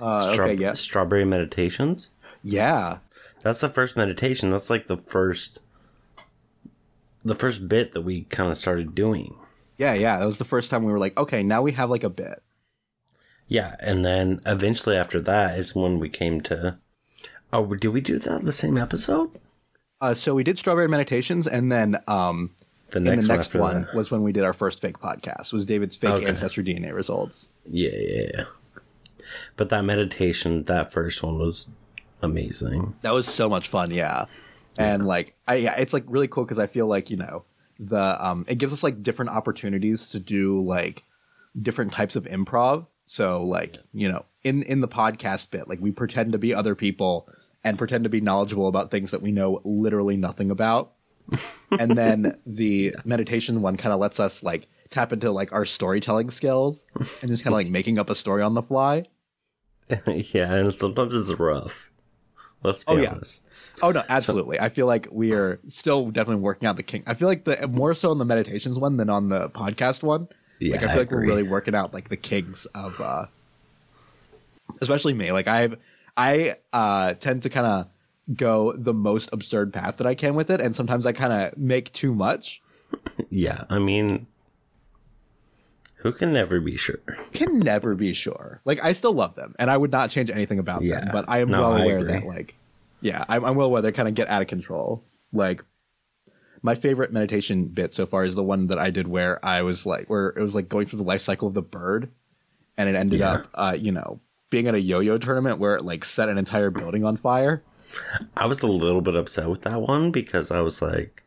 [0.00, 2.10] Uh, okay, yeah, Strawberry Meditations.
[2.42, 2.98] yeah,
[3.42, 4.50] That's the first meditation.
[4.50, 5.62] That's like the first
[7.24, 9.36] the first bit that we kind of started doing.
[9.76, 10.18] yeah, yeah.
[10.18, 12.42] That was the first time we were like, okay, now we have like a bit.
[13.48, 16.78] Yeah, and then eventually after that is when we came to
[17.52, 19.30] Oh, did we do that in the same episode?
[20.00, 22.50] Uh, so we did strawberry meditations, and then um,
[22.90, 25.52] The next, the one next after one was when we did our first fake podcast.
[25.52, 26.26] Was David's fake Okay.
[26.26, 27.48] ancestry DNA results?
[27.68, 28.44] Yeah, yeah, yeah.
[29.56, 31.70] But that meditation, that first one was
[32.22, 32.94] amazing.
[33.02, 34.26] That was so much fun, yeah.
[34.78, 37.44] And like, I yeah, it's like really cool because I feel like you know
[37.78, 41.04] the um, it gives us like different opportunities to do like
[41.60, 42.86] different types of improv.
[43.06, 46.74] So like you know in in the podcast bit, like we pretend to be other
[46.74, 47.28] people
[47.64, 50.92] and pretend to be knowledgeable about things that we know literally nothing about.
[51.78, 56.30] and then the meditation one kind of lets us like tap into like our storytelling
[56.30, 56.86] skills
[57.20, 59.04] and just kind of like making up a story on the fly.
[60.06, 61.90] yeah, and sometimes it's rough.
[62.62, 63.12] Let's be Oh, yeah.
[63.12, 63.42] honest.
[63.82, 64.58] Oh no, absolutely.
[64.58, 67.04] I feel like we are still definitely working out the king.
[67.06, 70.28] I feel like the more so on the meditations one than on the podcast one.
[70.58, 73.26] Yeah, like I feel I like we're really working out like the kinks of uh
[74.80, 75.30] especially me.
[75.32, 75.76] Like I've
[76.16, 77.86] I uh tend to kind of
[78.36, 81.56] go the most absurd path that I can with it and sometimes I kind of
[81.56, 82.60] make too much.
[83.30, 84.26] Yeah, I mean,
[85.98, 86.98] who can never be sure?
[87.32, 88.60] Can never be sure.
[88.64, 91.38] Like I still love them and I would not change anything about them, but I
[91.38, 92.12] am No, well I aware agree.
[92.12, 92.54] that like
[93.00, 95.04] yeah, I'm, I'm well aware they kind of get out of control.
[95.32, 95.64] Like
[96.62, 99.86] my favorite meditation bit so far is the one that I did where I was
[99.86, 102.10] like where it was like going through the life cycle of the bird
[102.76, 103.32] and it ended Yeah.
[103.32, 106.70] up uh you know being at a yo-yo tournament where it like set an entire
[106.70, 107.62] building on fire.
[108.36, 111.22] I was a little bit upset with that one because I was like,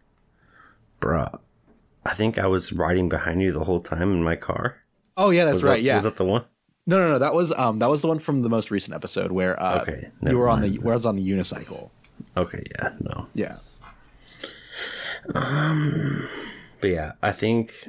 [0.99, 1.39] bruh,
[2.05, 4.77] I think I was riding behind you the whole time in my car.
[5.17, 5.75] Oh yeah, that's Was right.
[5.75, 5.93] That, yeah.
[5.95, 6.45] Was that the one?
[6.87, 7.19] no, no, no.
[7.19, 10.09] That was um that was the one from the most recent episode where uh Okay,
[10.27, 11.89] you were on the where I was on the unicycle.
[12.37, 13.27] Okay, yeah, no.
[13.33, 13.57] Yeah.
[15.35, 16.27] Um.
[16.79, 17.87] But yeah, I think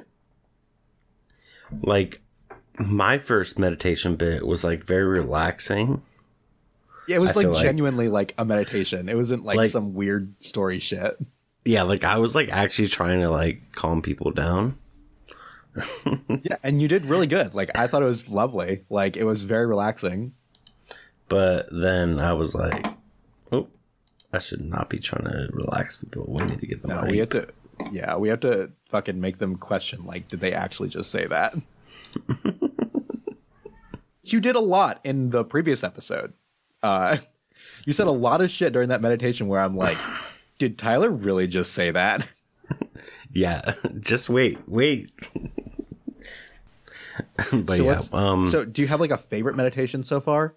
[1.82, 2.20] like
[2.78, 6.02] my first meditation bit was like very relaxing.
[7.08, 9.08] Yeah, it was I like feel like- genuinely like a meditation.
[9.08, 11.18] It wasn't like, Like- some weird story shit.
[11.64, 14.78] Yeah, like I was like actually trying to like calm people down.
[16.44, 17.54] Yeah, and you did really good.
[17.54, 18.84] Like I thought it was lovely.
[18.90, 20.34] Like it was very relaxing.
[21.28, 22.86] But then I was like,
[23.50, 23.68] oh,
[24.32, 26.26] I should not be trying to relax people.
[26.28, 27.48] We need to get them No, we have to.
[27.90, 30.04] Yeah, we have to fucking make them question.
[30.04, 31.54] Like, did they actually just say that?
[34.24, 36.32] you did a lot in the previous episode.
[36.82, 37.16] Uh,
[37.86, 39.98] you said a lot of shit during that meditation where I'm like,
[40.62, 42.28] did Tyler really just say that?
[43.34, 45.10] Yeah, just wait, wait.
[47.52, 50.54] but so yeah, um, so do you have like a favorite meditation so far?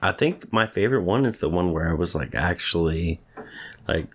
[0.00, 3.20] I think my favorite one is the one where I was like actually
[3.86, 4.08] like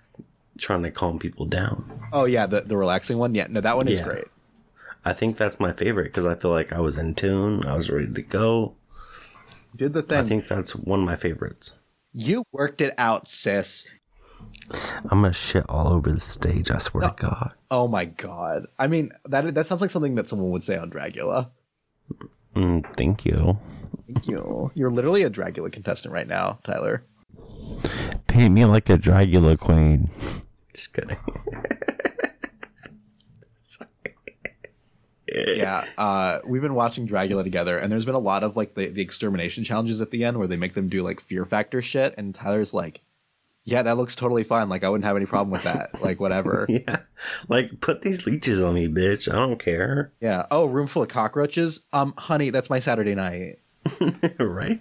[0.57, 2.01] trying to calm people down.
[2.11, 3.35] Oh yeah, the the relaxing one.
[3.35, 4.05] Yeah, no, that one is Yeah.
[4.05, 4.27] great.
[5.05, 7.63] I think that's my favorite because I feel like I was in tune.
[7.65, 8.73] I was ready to go.
[9.75, 10.17] Did the thing.
[10.17, 11.77] I think that's one of my favorites.
[12.13, 13.85] you worked it out, sis.
[15.09, 16.71] I'm gonna shit all over the stage.
[16.71, 17.53] I swear to God.
[17.69, 18.67] Oh my god.
[18.79, 21.49] I mean, that that sounds like something that someone would say on Dragula.
[22.55, 23.57] Mm, thank you.
[24.07, 24.71] Thank you.
[24.75, 27.03] You're literally a Dragula contestant right now, Tyler.
[28.27, 30.09] Paint me like a Dragula queen.
[30.73, 31.17] Just kidding.
[35.55, 38.87] yeah, uh, we've been watching Dragula together, and there's been a lot of like the,
[38.87, 42.13] the extermination challenges at the end where they make them do like fear factor shit,
[42.17, 43.01] and Tyler's like,
[43.65, 44.69] "Yeah, that looks totally fine.
[44.69, 45.91] Like, I wouldn't have any problem with that.
[46.01, 46.99] Like, whatever." yeah.
[47.47, 49.31] Like, put these leeches on me, bitch.
[49.31, 50.11] I don't care.
[50.19, 50.45] yeah.
[50.51, 51.81] Oh, room full of cockroaches.
[51.93, 53.59] Um, honey, that's my Saturday night.
[54.39, 54.79] right?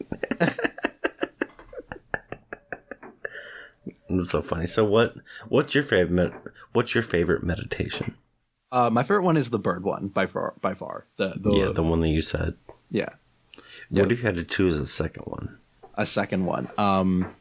[4.09, 4.66] That's so funny.
[4.66, 5.14] So what
[5.49, 6.35] what's your favorite med-
[6.73, 8.16] what's your favorite meditation?
[8.73, 10.55] Uh, my favorite one is the bird one by far.
[10.61, 12.55] By far, the the yeah, the one that you said.
[12.90, 13.11] yeah.
[13.88, 15.59] What if you had to choose a second one?
[15.95, 16.69] A second one.
[16.79, 17.35] Um,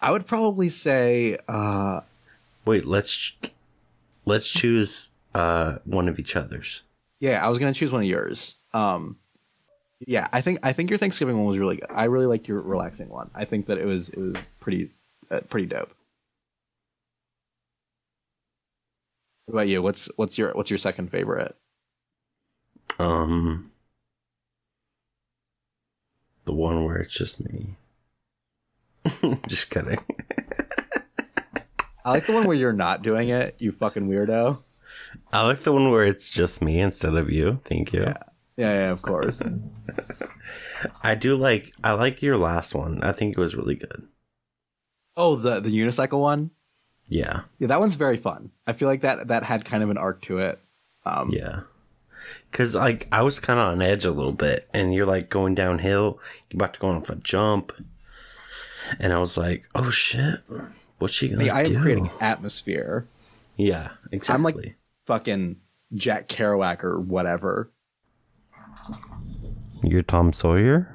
[0.00, 2.00] I would probably say uh,
[2.64, 3.32] Wait, let's
[4.24, 6.82] let's choose uh one of each other's.
[7.18, 8.56] Yeah, I was gonna choose one of yours.
[8.72, 9.16] Um,
[10.06, 11.90] yeah, I think I think your Thanksgiving one was really good.
[11.90, 13.30] I really liked your relaxing one.
[13.34, 14.90] I think that it was it was pretty
[15.30, 15.94] uh, pretty dope.
[19.46, 19.82] What about you?
[19.82, 21.54] What's what's your what's your second favorite?
[22.98, 23.70] Um
[26.44, 27.76] the one where it's just me.
[29.48, 29.98] just kidding.
[32.04, 33.60] I like the one where you're not doing it.
[33.60, 34.58] You fucking weirdo.
[35.32, 37.60] I like the one where it's just me instead of you.
[37.64, 38.02] Thank you.
[38.02, 38.16] Yeah.
[38.56, 39.42] Yeah, yeah, of course.
[41.02, 43.02] I do like I like your last one.
[43.02, 44.08] I think it was really good.
[45.16, 46.50] oh, the the unicycle one.
[47.06, 47.42] Yeah.
[47.58, 48.50] Yeah, that one's very fun.
[48.66, 50.58] I feel like that that had kind of an arc to it.
[51.04, 51.60] Um, Yeah.
[52.52, 55.54] Cause like I was kind of on edge a little bit, and you're like going
[55.54, 56.18] downhill,
[56.50, 57.72] you're about to go off a jump,
[58.98, 60.40] and I was like, "Oh shit,
[60.98, 63.06] what's she gonna I, mean, I am do?" creating atmosphere.
[63.56, 64.34] yeah, exactly.
[64.34, 64.76] I'm like
[65.06, 65.56] fucking
[65.94, 67.70] Jack Kerouac or whatever.
[69.82, 70.94] you're Tom Sawyer.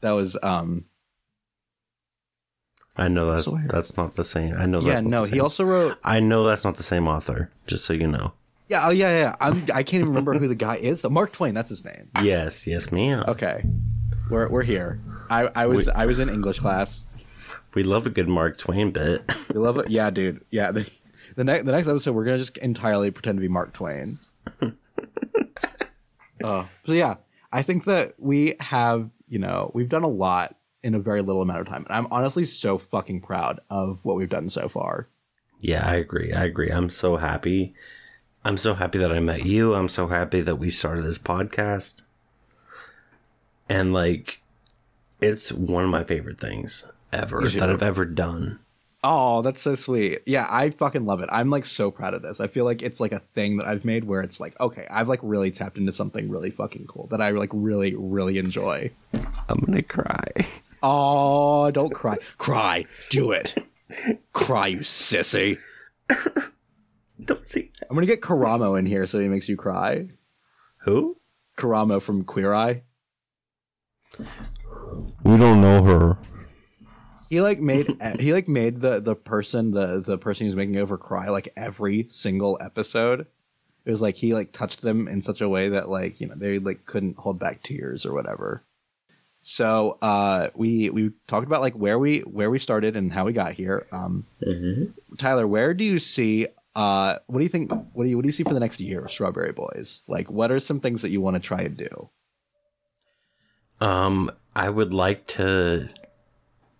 [0.00, 0.84] That was um
[2.96, 3.66] I know that's Sawyer.
[3.68, 4.54] that's not the same.
[4.56, 4.80] I know.
[4.80, 5.42] yeah that's not no the he same.
[5.42, 7.50] also wrote I know that's not the same author.
[7.66, 8.32] Just so you know.
[8.68, 11.54] yeah oh yeah yeah I'm I can't even remember who the guy is Mark Twain
[11.54, 13.24] that's his name Yes, yes, ma'am.
[13.28, 13.64] okay
[14.30, 17.08] we're we're here I I was I was in English class
[17.74, 19.30] We love a good Mark Twain bit.
[19.52, 20.90] we love it yeah dude yeah the
[21.36, 24.18] the next the next episode we're gonna just entirely pretend to be Mark Twain
[26.44, 27.16] oh so yeah
[27.52, 31.42] I think that we have you know we've done a lot in a very little
[31.42, 35.08] amount of time and I'm honestly so fucking proud of what we've done so far
[35.60, 36.32] Yeah, I agree.
[36.32, 36.70] I agree.
[36.70, 37.74] I'm so happy.
[38.44, 39.74] I'm so happy that I met you.
[39.74, 42.02] I'm so happy that we started this podcast.
[43.68, 44.40] And like
[45.20, 48.60] it's one of my favorite things ever that I've ever done.
[49.04, 50.22] Oh, that's so sweet.
[50.26, 51.28] Yeah, I fucking love it.
[51.30, 52.40] I'm like so proud of this.
[52.40, 55.08] I feel like it's like a thing that I've made where it's like, okay, I've
[55.08, 58.90] like really tapped into something really fucking cool that I like really, really enjoy.
[59.48, 60.26] I'm gonna cry.
[60.82, 62.16] Oh, don't cry.
[62.38, 62.86] cry.
[63.10, 63.54] Do it.
[64.32, 65.58] Cry, you sissy.
[67.24, 67.86] Don't see that.
[67.88, 70.08] I'm gonna get Karamo in here so he makes you cry.
[70.78, 71.18] Who?
[71.56, 72.82] Karamo from Queer Eye.
[75.28, 76.16] We don't know her.
[77.28, 80.96] He like made he like made the the person the the person who's making over
[80.96, 83.26] cry like every single episode.
[83.84, 86.34] It was like he like touched them in such a way that like you know
[86.34, 88.64] they like couldn't hold back tears or whatever.
[89.40, 93.34] So uh, we we talked about like where we where we started and how we
[93.34, 93.86] got here.
[93.92, 94.24] Um,
[95.18, 96.46] Tyler, where do you see?
[96.74, 97.70] Uh, what do you think?
[97.92, 100.04] What do you what do you see for the next year of Strawberry Boys?
[100.08, 102.08] Like, what are some things that you want to try and do?
[103.80, 105.88] Um, I would like to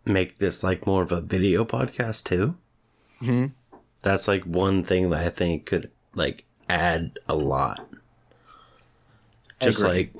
[0.05, 2.57] make this like more of a video podcast too.
[3.23, 3.53] Mhm.
[4.03, 7.89] That's like one thing that I think could like add a lot.
[9.61, 10.13] Just like,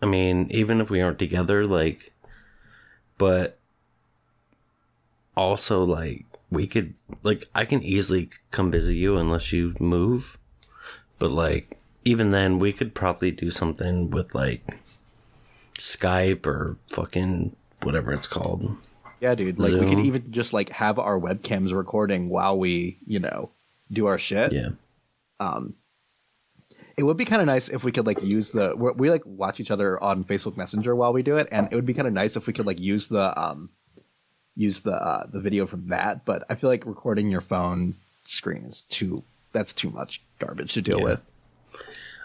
[0.00, 2.12] I mean, even if we aren't together, like,
[3.18, 3.58] but
[5.36, 6.94] also like we could
[7.24, 10.38] like I can easily come visit you unless you move,
[11.18, 14.62] but like even then we could probably do something with like
[15.78, 18.76] Skype or fucking whatever it's called.
[19.20, 19.58] Yeah, dude.
[19.58, 23.50] Like we could even just like have our webcams recording while we, you know,
[23.90, 24.52] do our shit.
[24.52, 24.70] Yeah.
[25.40, 25.74] Um
[26.96, 29.22] it would be kind of nice if we could like use the we we, like
[29.26, 32.08] watch each other on Facebook Messenger while we do it, and it would be kind
[32.08, 33.68] of nice if we could like use the um
[34.54, 36.24] use the uh, the video from that.
[36.24, 39.18] But I feel like recording your phone screen is too
[39.52, 41.04] that's too much garbage to deal Yeah.
[41.04, 41.20] with.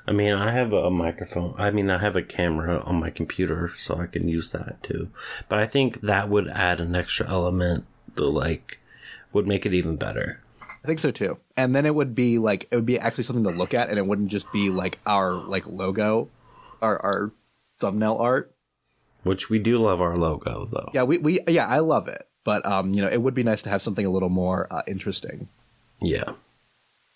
[0.08, 1.54] I mean, I have a microphone.
[1.58, 5.10] I mean, I have a camera on my computer, so I can use that too.
[5.48, 7.86] But I think that would add an extra element
[8.16, 8.80] that, like,
[9.32, 10.42] would make it even better.
[10.84, 11.38] I think so too.
[11.56, 14.00] And then it would be like it would be actually something to look at, and
[14.00, 16.30] it wouldn't just be like our like logo,
[16.82, 17.32] our our
[17.80, 18.56] thumbnail art.
[19.24, 20.90] Which we do love our logo, though.
[20.94, 23.62] Yeah, we we yeah, I love it, but um, you know, it would be nice
[23.64, 25.48] to have something a little more uh, interesting.
[26.02, 26.34] Yeah.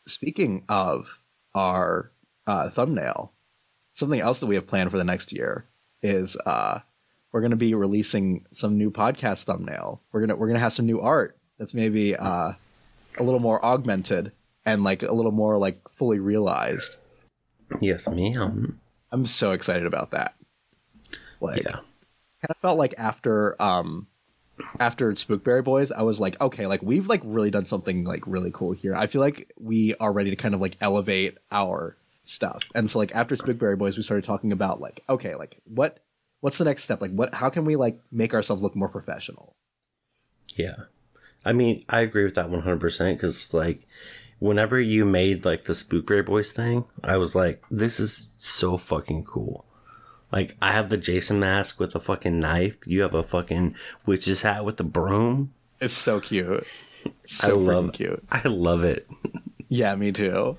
[0.05, 1.19] Speaking of
[1.55, 2.11] our
[2.47, 3.33] uh, thumbnail,
[3.93, 5.65] something else that we have planned for the next year
[6.01, 6.79] is uh,
[7.31, 10.01] we're going to be releasing some new podcast thumbnail.
[10.11, 12.53] We're gonna we're gonna have some new art that's maybe uh,
[13.17, 14.31] a little more augmented
[14.65, 16.97] and like a little more like fully realized.
[17.81, 18.79] Yes, ma'am.
[19.11, 20.35] I'm so excited about that.
[21.41, 21.71] Like, Yeah.
[21.71, 24.07] kind of felt like after um
[24.79, 28.51] after Spookberry Boys, I was like, okay, like we've like really done something like really
[28.53, 28.95] cool here.
[28.95, 32.63] I feel like we are ready to kind of like elevate our stuff.
[32.75, 35.99] And so like after Spookberry Boys, we started talking about like, okay, like what
[36.41, 37.01] what's the next step?
[37.01, 39.53] Like what how can we like make ourselves look more professional?
[40.55, 40.75] Yeah.
[41.45, 43.83] I mean, I agree with that 100% because, like,
[44.39, 49.25] whenever you made, like, the Spookberry Boys thing, I was like, this is so fucking
[49.25, 49.65] cool.
[50.31, 52.77] Like, I have the Jason mask with a fucking knife.
[52.85, 53.75] You have a fucking
[54.07, 55.53] witch's hat with a broom.
[55.79, 56.65] It's so cute.
[57.25, 58.23] So I love cute.
[58.31, 59.07] I love it.
[59.67, 60.57] Yeah, me too.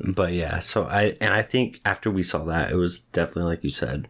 [0.00, 3.64] But yeah, so I, and I think after we saw that, it was definitely like
[3.64, 4.08] you said,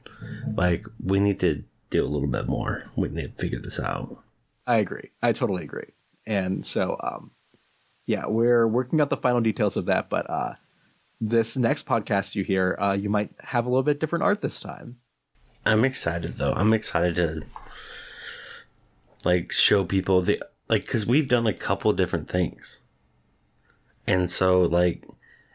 [0.55, 2.91] like, we need to do a little bit more.
[2.97, 4.23] We need to figure this out.
[4.67, 5.11] I agree.
[5.23, 5.91] I totally agree.
[6.27, 7.33] And so, um,
[8.07, 10.09] yeah, we're working out the final details of that.
[10.09, 10.55] But uh,
[11.21, 14.61] this next podcast you hear, uh, you might have a little bit different art this
[14.61, 14.99] time.
[15.65, 16.53] I'm excited though.
[16.55, 17.43] I'm excited to
[19.25, 22.81] like show people the like because we've done a couple different things,
[24.07, 25.07] and so like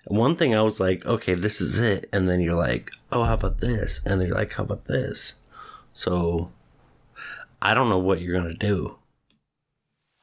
[0.10, 3.34] one thing I was like, okay, this is it, and then you're like, oh, how
[3.36, 5.36] about this, and then you're like, how about this?
[5.94, 6.52] So
[7.62, 8.98] I don't know what you're gonna do.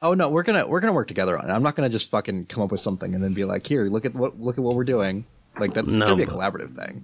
[0.01, 1.53] Oh no, we're gonna we're gonna work together on it.
[1.53, 4.05] I'm not gonna just fucking come up with something and then be like, here, look
[4.05, 5.25] at what look at what we're doing.
[5.59, 7.01] Like that's No, gonna be a collaborative thing.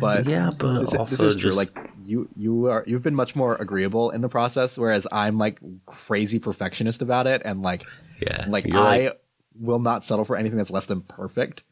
[0.00, 1.50] But Yeah, but this, this is true.
[1.50, 1.70] just Like
[2.04, 6.38] you you are you've been much more agreeable in the process, whereas I'm like crazy
[6.38, 7.84] perfectionist about it, and like
[8.20, 9.20] yeah, like I like-
[9.58, 11.62] will not settle for anything that's less than perfect.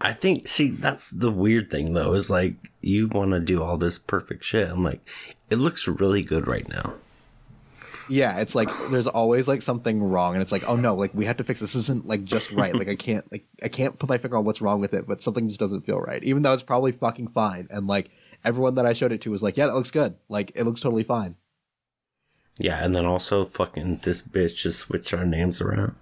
[0.00, 3.76] I think see that's the weird thing though is like you want to do all
[3.76, 4.68] this perfect shit.
[4.68, 5.06] I'm like,
[5.50, 6.94] it looks really good right now.
[8.08, 11.26] Yeah, it's like there's always like something wrong, and it's like, oh no, like we
[11.26, 11.74] have to fix this.
[11.74, 12.74] This isn't like just right.
[12.74, 15.22] Like I can't like I can't put my finger on what's wrong with it, but
[15.22, 16.22] something just doesn't feel right.
[16.24, 18.10] Even though it's probably fucking fine, and like
[18.44, 20.16] everyone that I showed it to was like, yeah, that looks good.
[20.28, 21.36] Like it looks totally fine.
[22.58, 25.94] Yeah, and then also fucking this bitch just switched our names around.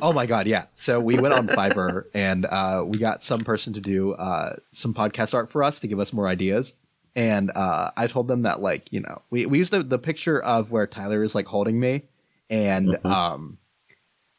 [0.00, 0.66] Oh my god, yeah.
[0.74, 4.94] So we went on Fiverr and uh, we got some person to do uh, some
[4.94, 6.74] podcast art for us to give us more ideas.
[7.14, 10.40] And uh, I told them that like you know we we used the the picture
[10.40, 12.04] of where Tyler is like holding me,
[12.48, 13.58] and um,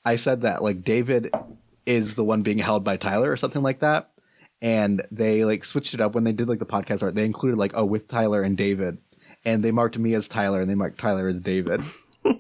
[0.04, 1.32] I said that like David
[1.86, 4.10] is the one being held by Tyler or something like that.
[4.62, 7.16] And they like switched it up when they did like the podcast art.
[7.16, 8.98] They included like oh with Tyler and David,
[9.46, 11.82] and they marked me as Tyler and they marked Tyler as David.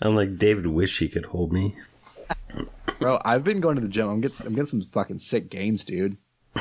[0.00, 1.76] I'm like, David wish he could hold me.
[2.98, 4.08] Bro, I've been going to the gym.
[4.08, 6.16] I'm getting I'm getting some fucking sick gains, dude.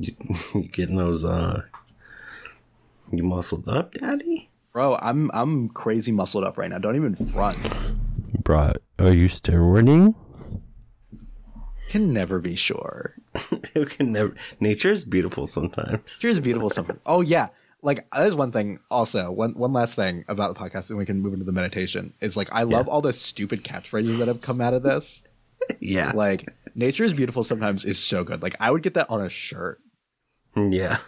[0.00, 0.14] You,
[0.54, 1.62] you getting those uh
[3.10, 4.48] you muscled up, daddy?
[4.72, 6.78] Bro, I'm I'm crazy muscled up right now.
[6.78, 7.58] Don't even front.
[8.44, 10.14] Bro, are you steroiding?
[11.88, 13.16] Can never be sure.
[13.74, 16.18] you can never nature is beautiful sometimes.
[16.20, 17.00] Here's beautiful sometimes.
[17.06, 17.48] Oh yeah,
[17.82, 18.80] like there's one thing.
[18.90, 22.12] Also, one one last thing about the podcast, and we can move into the meditation.
[22.20, 22.92] Is like I love Yeah.
[22.92, 25.22] all the stupid catchphrases that have come out of this.
[25.80, 26.12] Yeah.
[26.14, 28.40] Like nature is beautiful sometimes is so good.
[28.42, 29.80] Like I would get that on a shirt.
[30.56, 30.98] Yeah.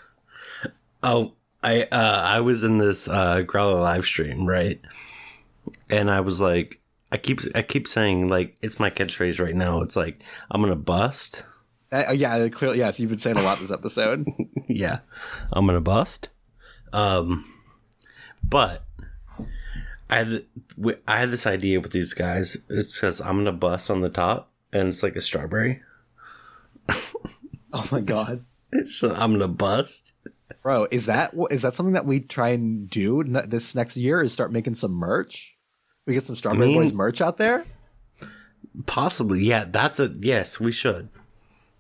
[1.03, 4.79] Oh, I uh I was in this uh Growler live stream, right?
[5.89, 6.79] And I was like
[7.11, 9.81] I keep I keep saying like it's my catchphrase right now.
[9.81, 11.45] It's like I'm gonna bust.
[11.91, 13.01] Uh, yeah, clearly yes.
[13.01, 14.27] You've been saying a lot this episode.
[14.69, 14.99] yeah.
[15.53, 16.29] I'm gonna bust.
[16.93, 17.45] Um
[18.43, 18.85] but
[20.09, 20.45] I had
[21.07, 22.57] I had this idea with these guys.
[22.69, 25.83] It says I'm gonna bust on the top and it's like a strawberry.
[26.89, 28.45] oh my god.
[28.93, 30.13] So I'm gonna bust.
[30.63, 34.23] Bro, is that is that something that we try and do this next year?
[34.23, 35.57] Is start making some merch?
[36.07, 37.65] We get some Strawberry mean- Boys merch out there.
[38.87, 39.65] Possibly, yeah.
[39.65, 40.61] That's a yes.
[40.61, 41.09] We should.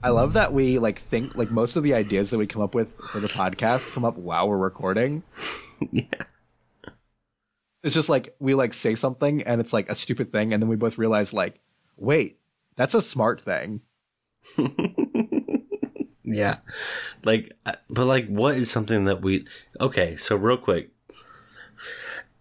[0.03, 2.74] I love that we like think like most of the ideas that we come up
[2.74, 5.22] with for the podcast come up while we're recording.
[5.92, 6.05] yeah.
[7.82, 10.68] It's just like we like say something and it's like a stupid thing, and then
[10.68, 11.61] we both realize like,
[11.96, 12.38] wait,
[12.76, 13.80] that's a smart thing.
[16.30, 16.59] Yeah.
[17.24, 19.46] Like, uh, but like, what is something that we,
[19.80, 20.90] okay, so real quick,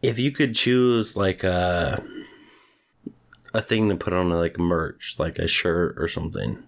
[0.01, 2.03] if you could choose like a,
[3.53, 6.63] a thing to put on like merch, like a shirt or something,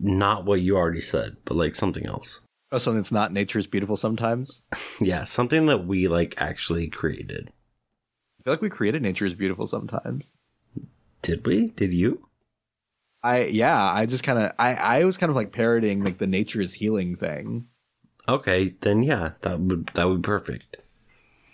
[0.00, 2.40] not what you already said, but like something else.
[2.72, 4.62] Oh, something that's not nature's beautiful sometimes.
[5.00, 7.52] Yeah, something that we like actually created.
[8.40, 10.34] I feel like we created nature is beautiful sometimes.
[11.22, 11.68] Did we?
[11.68, 12.28] Did you?
[13.22, 16.26] I yeah, I just kind of I I was kind of like parroting like the
[16.26, 17.66] nature is healing thing.
[18.28, 20.76] Okay, then yeah, that would that would be perfect.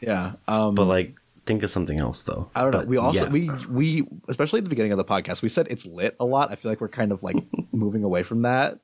[0.01, 0.33] Yeah.
[0.49, 1.15] Um But like,
[1.51, 2.49] think of something else though.
[2.55, 2.85] I don't know.
[2.85, 3.29] We also yeah.
[3.29, 6.53] we we especially at the beginning of the podcast, we said it's lit a lot.
[6.53, 7.43] I feel like we're kind of like
[7.73, 8.79] moving away from that.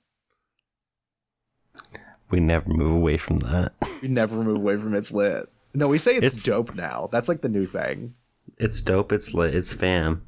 [2.28, 3.72] we never move away from that.
[4.02, 5.48] We never move away from it's lit.
[5.74, 7.08] No, we say it's, It's- dope now.
[7.12, 8.14] That's like the new thing.
[8.58, 9.12] It's dope.
[9.12, 9.54] It's lit.
[9.54, 10.24] It's fam.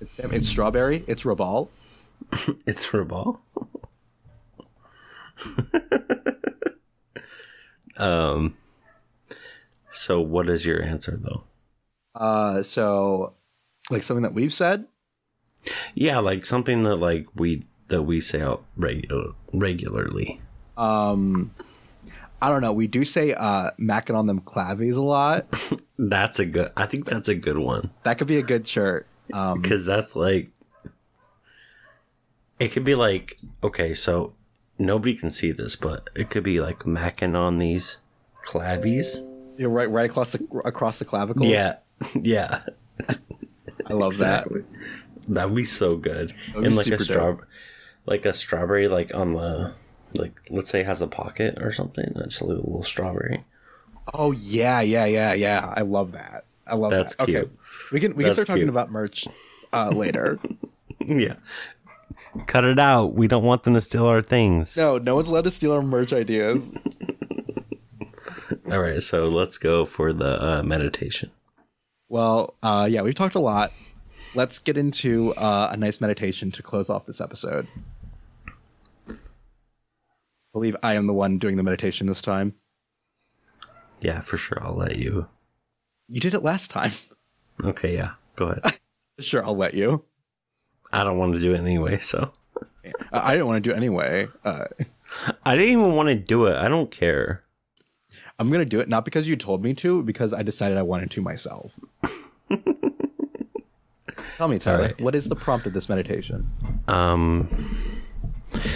[0.00, 1.04] It's, it's strawberry.
[1.06, 1.68] It's Rabal.
[2.66, 3.40] It's ball.
[7.98, 8.56] um.
[9.92, 11.44] So, what is your answer though?
[12.16, 13.34] Uh, so
[13.90, 14.86] like something that we've said.
[15.94, 20.40] Yeah, like something that like we that we say out regular regularly.
[20.76, 21.54] Um,
[22.40, 22.72] I don't know.
[22.72, 25.46] We do say uh macking on them clavies a lot.
[25.98, 26.72] That's a good.
[26.76, 29.06] I think that's a good one That could be a good shirt.
[29.32, 30.50] Um, because that's like.
[32.58, 34.34] It could be like okay, so
[34.78, 37.98] nobody can see this, but it could be like macking on these
[38.44, 39.22] clavies.
[39.56, 41.48] you're right, right across the across the clavicles.
[41.48, 41.76] Yeah,
[42.14, 42.62] yeah.
[43.86, 44.64] I love Exactly.
[45.28, 46.34] That'd be so good.
[46.48, 47.36] That'd be and like a straw,
[48.04, 49.74] like a strawberry, like on the,
[50.12, 52.12] like let's say it has a pocket or something.
[52.14, 53.44] That's a little, little strawberry.
[54.14, 55.72] Oh yeah, yeah, yeah, yeah.
[55.76, 56.44] I love that.
[56.66, 57.24] I love That's that.
[57.24, 57.58] Okay, cute.
[57.92, 58.68] we can we That's can start talking cute.
[58.68, 59.26] about merch
[59.72, 60.38] uh, later.
[61.06, 61.36] yeah.
[62.46, 63.14] Cut it out.
[63.14, 64.76] We don't want them to steal our things.
[64.76, 66.74] no, no one's allowed to steal our merch ideas.
[68.70, 71.30] All right, so let's go for the uh, meditation.
[72.08, 73.72] Well, uh, yeah, we've talked a lot.
[74.34, 77.66] Let's get into uh, a nice meditation to close off this episode.
[79.08, 79.14] I
[80.52, 82.54] believe I am the one doing the meditation this time.
[84.00, 84.58] Yeah, for sure.
[84.62, 85.26] I'll let you.
[86.08, 86.92] You did it last time.
[87.64, 88.12] Okay, yeah.
[88.36, 88.78] Go ahead.
[89.18, 90.04] Sure, I'll let you.
[90.92, 92.32] I don't want to do it anyway, so
[92.84, 94.28] Uh, I didn't want to do it anyway.
[94.44, 94.66] Uh,
[95.42, 96.54] I didn't even want to do it.
[96.54, 97.42] I don't care.
[98.38, 101.10] I'm gonna do it not because you told me to, because I decided I wanted
[101.12, 101.72] to myself.
[104.36, 105.00] Tell me, Tyler, right.
[105.00, 106.50] what is the prompt of this meditation?
[106.88, 108.02] Um.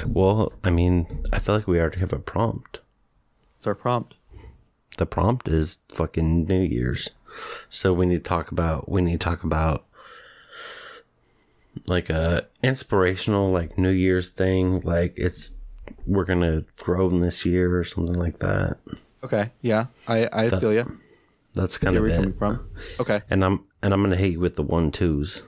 [0.06, 2.80] Well, I mean, I feel like we already have a prompt.
[3.58, 4.14] It's our prompt.
[4.96, 7.10] the prompt is fucking New Year's.
[7.68, 9.84] So we need to talk about we need to talk about
[11.86, 14.80] like a inspirational like New Year's thing.
[14.80, 15.52] Like it's
[16.06, 18.78] we're gonna grow in this year or something like that.
[19.22, 20.98] Okay, yeah, I I feel you.
[21.54, 22.16] That's kind Where of are you it.
[22.16, 22.70] coming from?
[23.00, 25.42] Okay, And I'm and I'm gonna hit you with the one twos.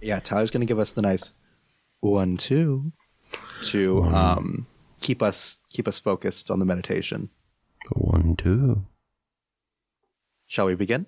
[0.00, 1.32] yeah, Tyler's gonna give us the nice
[2.00, 2.92] one two
[3.64, 4.66] to um
[5.00, 7.30] keep us keep us focused on the meditation.
[7.92, 8.86] One two.
[10.46, 11.06] Shall we begin?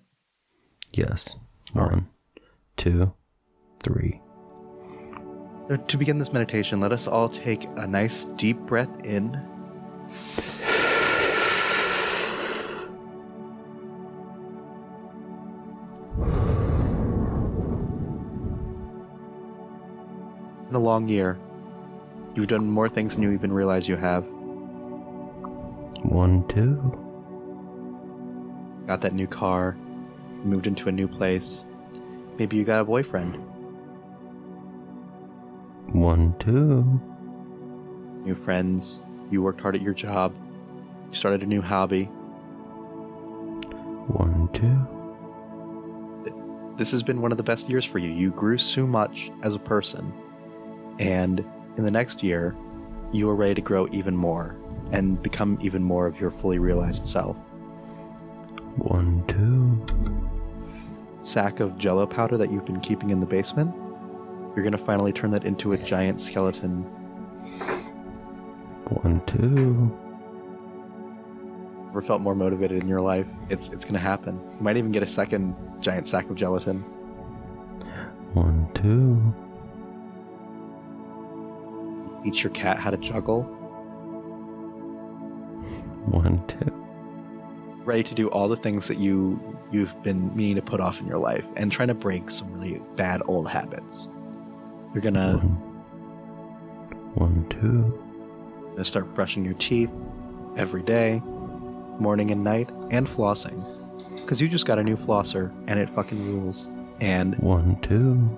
[0.92, 1.36] Yes.
[1.72, 2.08] One,
[2.76, 3.12] two,
[3.82, 4.20] three.
[5.68, 9.38] So to begin this meditation, let us all take a nice deep breath in.
[20.76, 21.38] In a long year,
[22.34, 24.26] you've done more things than you even realize you have.
[26.04, 26.76] One, two.
[28.86, 29.74] Got that new car,
[30.44, 31.64] moved into a new place.
[32.38, 33.36] Maybe you got a boyfriend,
[35.94, 37.00] One, two.
[38.26, 39.00] new friends,
[39.30, 40.34] you worked hard at your job,
[41.08, 42.04] you started a new hobby.
[44.08, 44.76] One, two.
[46.76, 48.10] This has been one of the best years for you.
[48.10, 50.12] You grew so much as a person.
[50.98, 51.44] And
[51.76, 52.56] in the next year,
[53.12, 54.56] you are ready to grow even more
[54.92, 57.36] and become even more of your fully realized self.
[58.76, 59.84] One, two.
[61.24, 63.74] Sack of jello powder that you've been keeping in the basement,
[64.54, 66.82] you're going to finally turn that into a giant skeleton.
[69.02, 69.94] One, two.
[71.90, 73.26] Ever felt more motivated in your life?
[73.48, 74.40] It's it's going to happen.
[74.56, 76.80] You might even get a second giant sack of gelatin.
[78.34, 79.34] One, two.
[82.26, 83.42] Teach your cat how to juggle.
[86.06, 86.72] One, two.
[87.84, 91.06] Ready to do all the things that you you've been meaning to put off in
[91.06, 94.08] your life and trying to break some really bad old habits.
[94.92, 95.38] You're gonna,
[97.14, 97.96] One, two.
[98.72, 99.90] gonna start brushing your teeth
[100.56, 101.20] every day,
[101.98, 103.64] morning and night, and flossing.
[104.16, 106.66] Because you just got a new flosser and it fucking rules.
[107.00, 108.36] And One, two.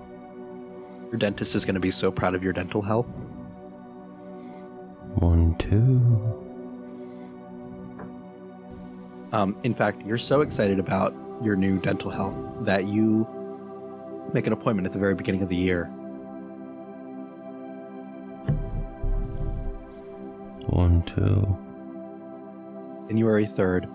[1.11, 3.07] your dentist is gonna be so proud of your dental health.
[5.19, 5.99] One, two.
[9.33, 11.13] Um, in fact, you're so excited about
[11.43, 13.27] your new dental health that you
[14.33, 15.85] make an appointment at the very beginning of the year.
[20.67, 21.57] One, two.
[23.09, 23.89] January 3rd.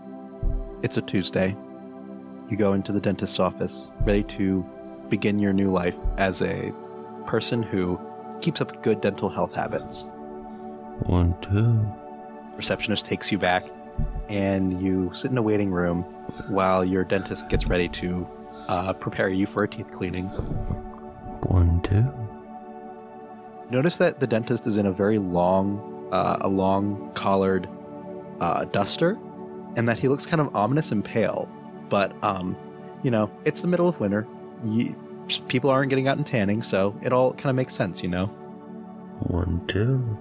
[0.82, 1.56] It's a Tuesday.
[2.50, 4.62] You go into the dentist's office, ready to
[5.08, 6.70] begin your new life as a
[7.26, 7.98] person who
[8.42, 10.04] keeps up good dental health habits.
[11.00, 11.84] One, two.
[12.56, 13.66] Receptionist takes you back,
[14.28, 16.02] and you sit in a waiting room
[16.48, 18.26] while your dentist gets ready to
[18.68, 20.26] uh, prepare you for a teeth cleaning.
[21.46, 22.06] One, two.
[23.70, 27.68] Notice that the dentist is in a very long, uh, a long collared
[28.40, 29.18] uh, duster,
[29.76, 31.48] and that he looks kind of ominous and pale.
[31.88, 32.56] But um,
[33.02, 34.26] you know, it's the middle of winter.
[34.64, 34.94] You,
[35.48, 38.26] people aren't getting out and tanning, so it all kind of makes sense, you know.
[39.20, 40.18] One, two.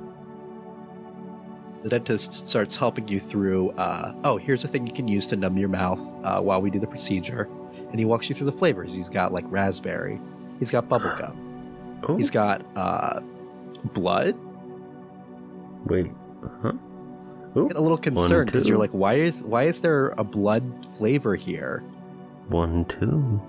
[1.84, 3.72] The dentist starts helping you through.
[3.72, 6.70] Uh, oh, here's a thing you can use to numb your mouth uh, while we
[6.70, 7.50] do the procedure,
[7.90, 8.94] and he walks you through the flavors.
[8.94, 10.20] He's got like raspberry.
[10.60, 11.36] He's got bubblegum.
[12.06, 13.22] Oh, He's got uh,
[13.94, 14.36] blood.
[15.86, 16.12] wait.
[16.62, 16.74] Huh?
[17.56, 20.86] Oh, get a little concerned because you're like, why is why is there a blood
[20.98, 21.80] flavor here?
[22.50, 23.42] One, two.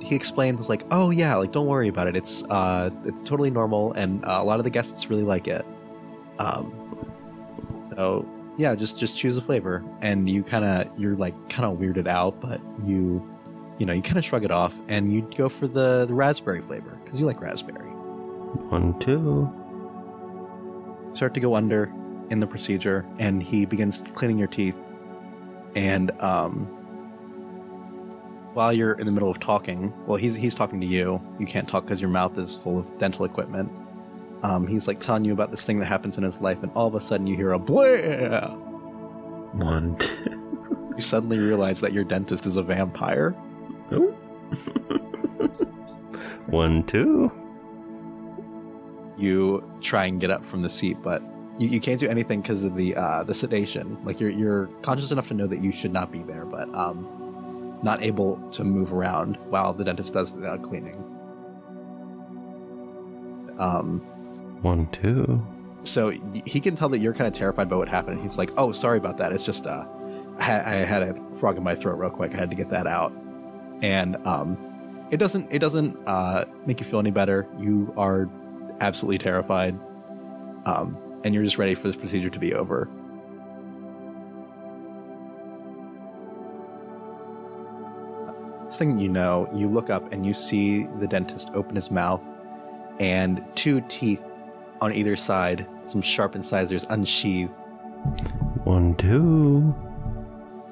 [0.00, 2.16] He explains like, oh yeah, like don't worry about it.
[2.16, 5.64] It's uh, it's totally normal, and uh, a lot of the guests really like it.
[6.40, 6.72] Um,
[7.94, 8.26] so
[8.56, 12.08] yeah, just just choose a flavor, and you kind of you're like kind of weirded
[12.08, 13.22] out, but you
[13.78, 16.62] you know you kind of shrug it off, and you go for the the raspberry
[16.62, 17.90] flavor because you like raspberry.
[18.70, 19.48] One, two.
[21.14, 21.92] start to go under
[22.30, 24.76] in the procedure and he begins cleaning your teeth
[25.74, 26.66] and um
[28.54, 31.68] while you're in the middle of talking well he's he's talking to you you can't
[31.68, 33.70] talk because your mouth is full of dental equipment
[34.42, 36.86] um he's like telling you about this thing that happens in his life and all
[36.86, 38.54] of a sudden you hear a blah
[39.52, 40.90] One, two.
[40.96, 43.34] you suddenly realize that your dentist is a vampire
[43.92, 44.10] Oh.
[46.46, 47.30] One, two.
[49.18, 51.22] you try and get up from the seat, but
[51.58, 53.98] you, you can't do anything because of the uh, the sedation.
[54.04, 57.78] Like you're you're conscious enough to know that you should not be there, but um,
[57.82, 60.96] not able to move around while the dentist does the uh, cleaning.
[63.58, 64.02] Um,
[64.62, 65.44] One, two.
[65.84, 66.10] so
[66.44, 68.20] he can tell that you're kind of terrified by what happened.
[68.20, 69.32] He's like, "Oh, sorry about that.
[69.32, 69.86] It's just uh,
[70.38, 72.34] I, had a frog in my throat real quick.
[72.34, 73.12] I had to get that out."
[73.82, 74.58] And um,
[75.10, 77.48] it doesn't it doesn't uh, make you feel any better.
[77.58, 78.28] You are
[78.80, 79.78] absolutely terrified,
[80.66, 82.88] um, and you're just ready for this procedure to be over.
[88.70, 92.22] Thing you know, you look up and you see the dentist open his mouth,
[92.98, 94.24] and two teeth
[94.80, 97.50] on either side, some sharp incisors unsheathe.
[98.64, 99.74] One, two.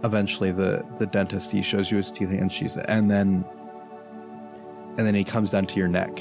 [0.04, 3.44] Eventually, the the dentist he shows you his teeth and it, and then
[4.96, 6.20] and then he comes down to your neck.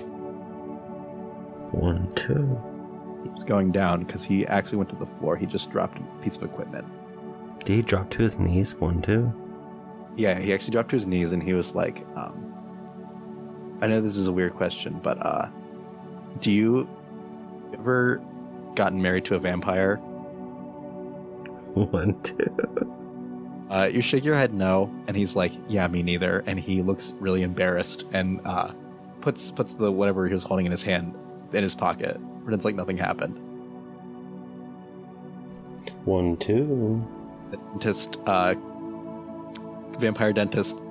[1.71, 2.59] One, two.
[3.33, 5.35] He's going down because he actually went to the floor.
[5.35, 6.85] He just dropped a piece of equipment.
[7.65, 8.75] Did he drop to his knees?
[8.75, 9.33] One, two.
[10.15, 12.47] Yeah, he actually dropped to his knees and he was like, um,
[13.81, 15.49] I know this is a weird question, but uh,
[16.39, 16.89] do you
[17.74, 18.22] ever
[18.76, 19.97] gotten married to a vampire?
[21.74, 22.55] One, two.
[23.70, 27.13] Uh, you shake your head no, and he's like, "Yeah, me neither." And he looks
[27.20, 28.72] really embarrassed and uh,
[29.22, 31.13] puts puts the whatever he was holding in his hand
[31.51, 33.38] in his pocket, pretends like nothing happened.
[36.05, 37.05] One, two.
[37.51, 38.55] The dentist, uh,
[39.99, 40.84] vampire dentist,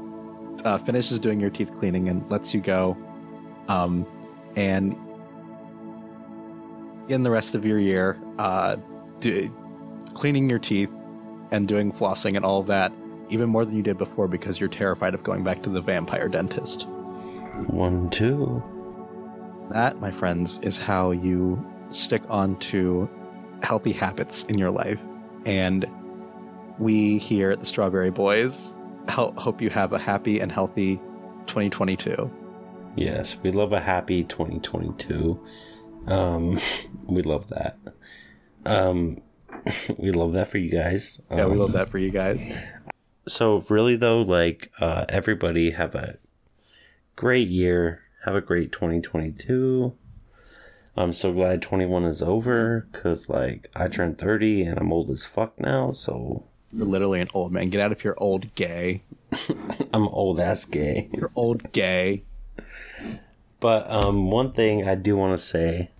[0.64, 2.96] uh, finishes doing your teeth cleaning and lets you go.
[3.68, 4.06] Um,
[4.56, 4.98] and
[7.08, 8.76] in the rest of your year, uh,
[9.20, 9.54] do,
[10.14, 10.90] cleaning your teeth
[11.50, 12.92] and doing flossing and all of that,
[13.28, 16.28] even more than you did before because you're terrified of going back to the vampire
[16.28, 16.88] dentist.
[17.68, 18.62] One, two.
[19.70, 23.08] That, my friends, is how you stick on to
[23.62, 25.00] healthy habits in your life.
[25.44, 25.86] And
[26.78, 28.76] we here at the Strawberry Boys
[29.08, 30.96] ho- hope you have a happy and healthy
[31.46, 32.30] 2022.
[32.96, 35.38] Yes, we love a happy 2022.
[36.06, 36.58] Um,
[37.06, 37.76] we love that.
[38.64, 39.18] Um,
[39.98, 41.20] we love that for you guys.
[41.30, 42.54] Yeah, we Um, love that for you guys.
[43.28, 46.18] So really though, like uh, everybody have a
[47.16, 48.02] great year.
[48.24, 49.94] Have a great 2022.
[50.96, 55.24] I'm so glad 21 is over because like I turned 30 and I'm old as
[55.24, 55.92] fuck now.
[55.92, 57.68] So You're literally an old man.
[57.68, 59.02] Get out of here, old gay.
[59.92, 61.08] I'm old ass gay.
[61.12, 62.24] You're old gay.
[63.60, 65.90] But um, one thing I do want to say,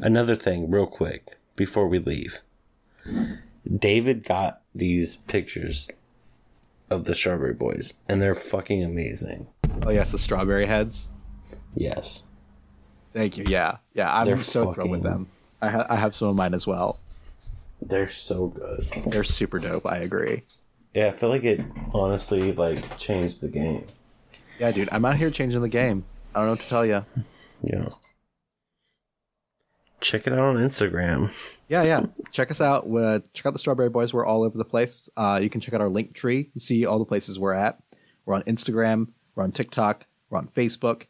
[0.00, 2.40] another thing, real quick, before we leave.
[3.78, 5.90] David got these pictures
[6.90, 9.46] of the Strawberry Boys, and they're fucking amazing.
[9.82, 11.10] Oh yes, the strawberry heads.
[11.74, 12.24] Yes,
[13.12, 13.44] Thank you.
[13.48, 14.12] Yeah, yeah.
[14.12, 15.28] I'm They're so thrilled with them.
[15.62, 16.98] I, ha- I have some of mine as well.
[17.80, 18.86] they're so good.
[19.06, 19.86] They're super dope.
[19.86, 20.42] I agree.
[20.94, 21.60] Yeah, I feel like it
[21.92, 23.86] honestly like changed the game.
[24.58, 24.88] Yeah, dude.
[24.92, 26.04] I'm out here changing the game.
[26.34, 27.04] I don't know what to tell you.
[27.62, 27.88] Yeah.
[30.04, 31.30] Check it out on Instagram.
[31.68, 32.06] Yeah, yeah.
[32.30, 32.86] Check us out.
[32.86, 34.12] Uh, check out the Strawberry Boys.
[34.12, 35.08] We're all over the place.
[35.16, 37.82] Uh, you can check out our link tree and see all the places we're at.
[38.26, 39.08] We're on Instagram.
[39.34, 40.06] We're on TikTok.
[40.28, 41.04] We're on Facebook.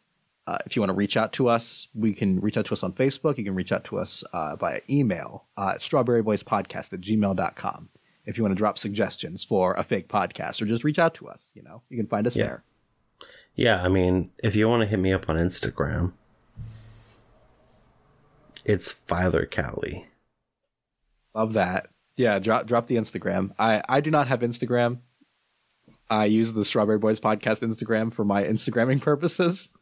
[0.47, 2.83] Uh, if you want to reach out to us, we can reach out to us
[2.83, 3.37] on Facebook.
[3.37, 7.89] You can reach out to us uh, via email uh, at strawberryboyspodcast at gmail.com.
[8.25, 11.27] If you want to drop suggestions for a fake podcast or just reach out to
[11.27, 12.45] us, you know, you can find us Yeah.
[12.45, 12.63] there.
[13.55, 16.13] Yeah, I mean, if you want to hit me up on Instagram,
[18.65, 20.07] it's Filer Cali.
[21.33, 21.87] Love that.
[22.17, 23.51] Yeah, drop drop the Instagram.
[23.59, 24.99] I I do not have Instagram.
[26.09, 29.69] I use the Strawberry Boys podcast Instagram for my Instagramming purposes.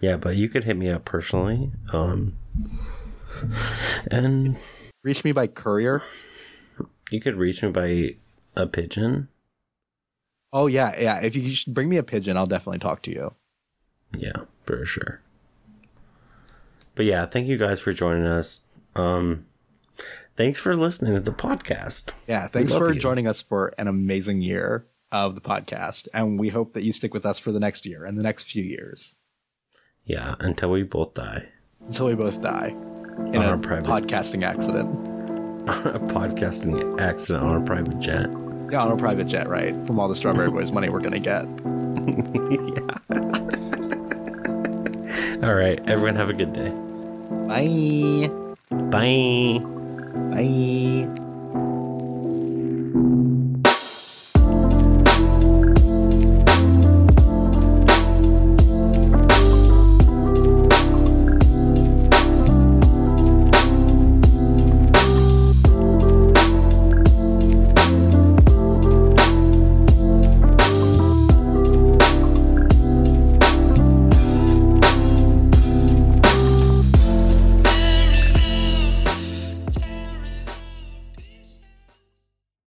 [0.00, 1.70] Yeah, but you could hit me up personally.
[1.94, 2.36] Um,
[4.10, 4.58] and
[5.02, 6.02] Reach me by courier.
[7.10, 8.16] you could reach me by
[8.54, 9.28] a pigeon.
[10.52, 11.20] Oh yeah, yeah.
[11.22, 13.32] If you bring me a pigeon, I'll definitely talk to you.
[14.14, 15.22] Yeah, for sure.
[16.94, 18.66] But yeah, thank you guys for joining us.
[18.94, 19.46] Um,
[20.36, 22.10] thanks for listening to the podcast.
[22.26, 23.00] Yeah, thanks for you.
[23.00, 27.12] joining us for an amazing year of the podcast, and we hope that you stick
[27.14, 29.14] with us for the next year and the next few years
[30.04, 31.48] Yeah, until we both die.
[31.86, 32.68] until we both die
[33.32, 34.88] in On a private- podcasting accident.
[35.68, 38.28] a podcasting accident on a private jet.
[38.72, 39.74] Yeah, on a private jet, right?
[39.86, 41.44] From all the Strawberry Boys money we're gonna get.
[45.44, 46.70] All right, everyone have a good day.
[47.46, 48.30] Bye.
[48.88, 49.60] Bye.
[50.32, 51.23] Bye.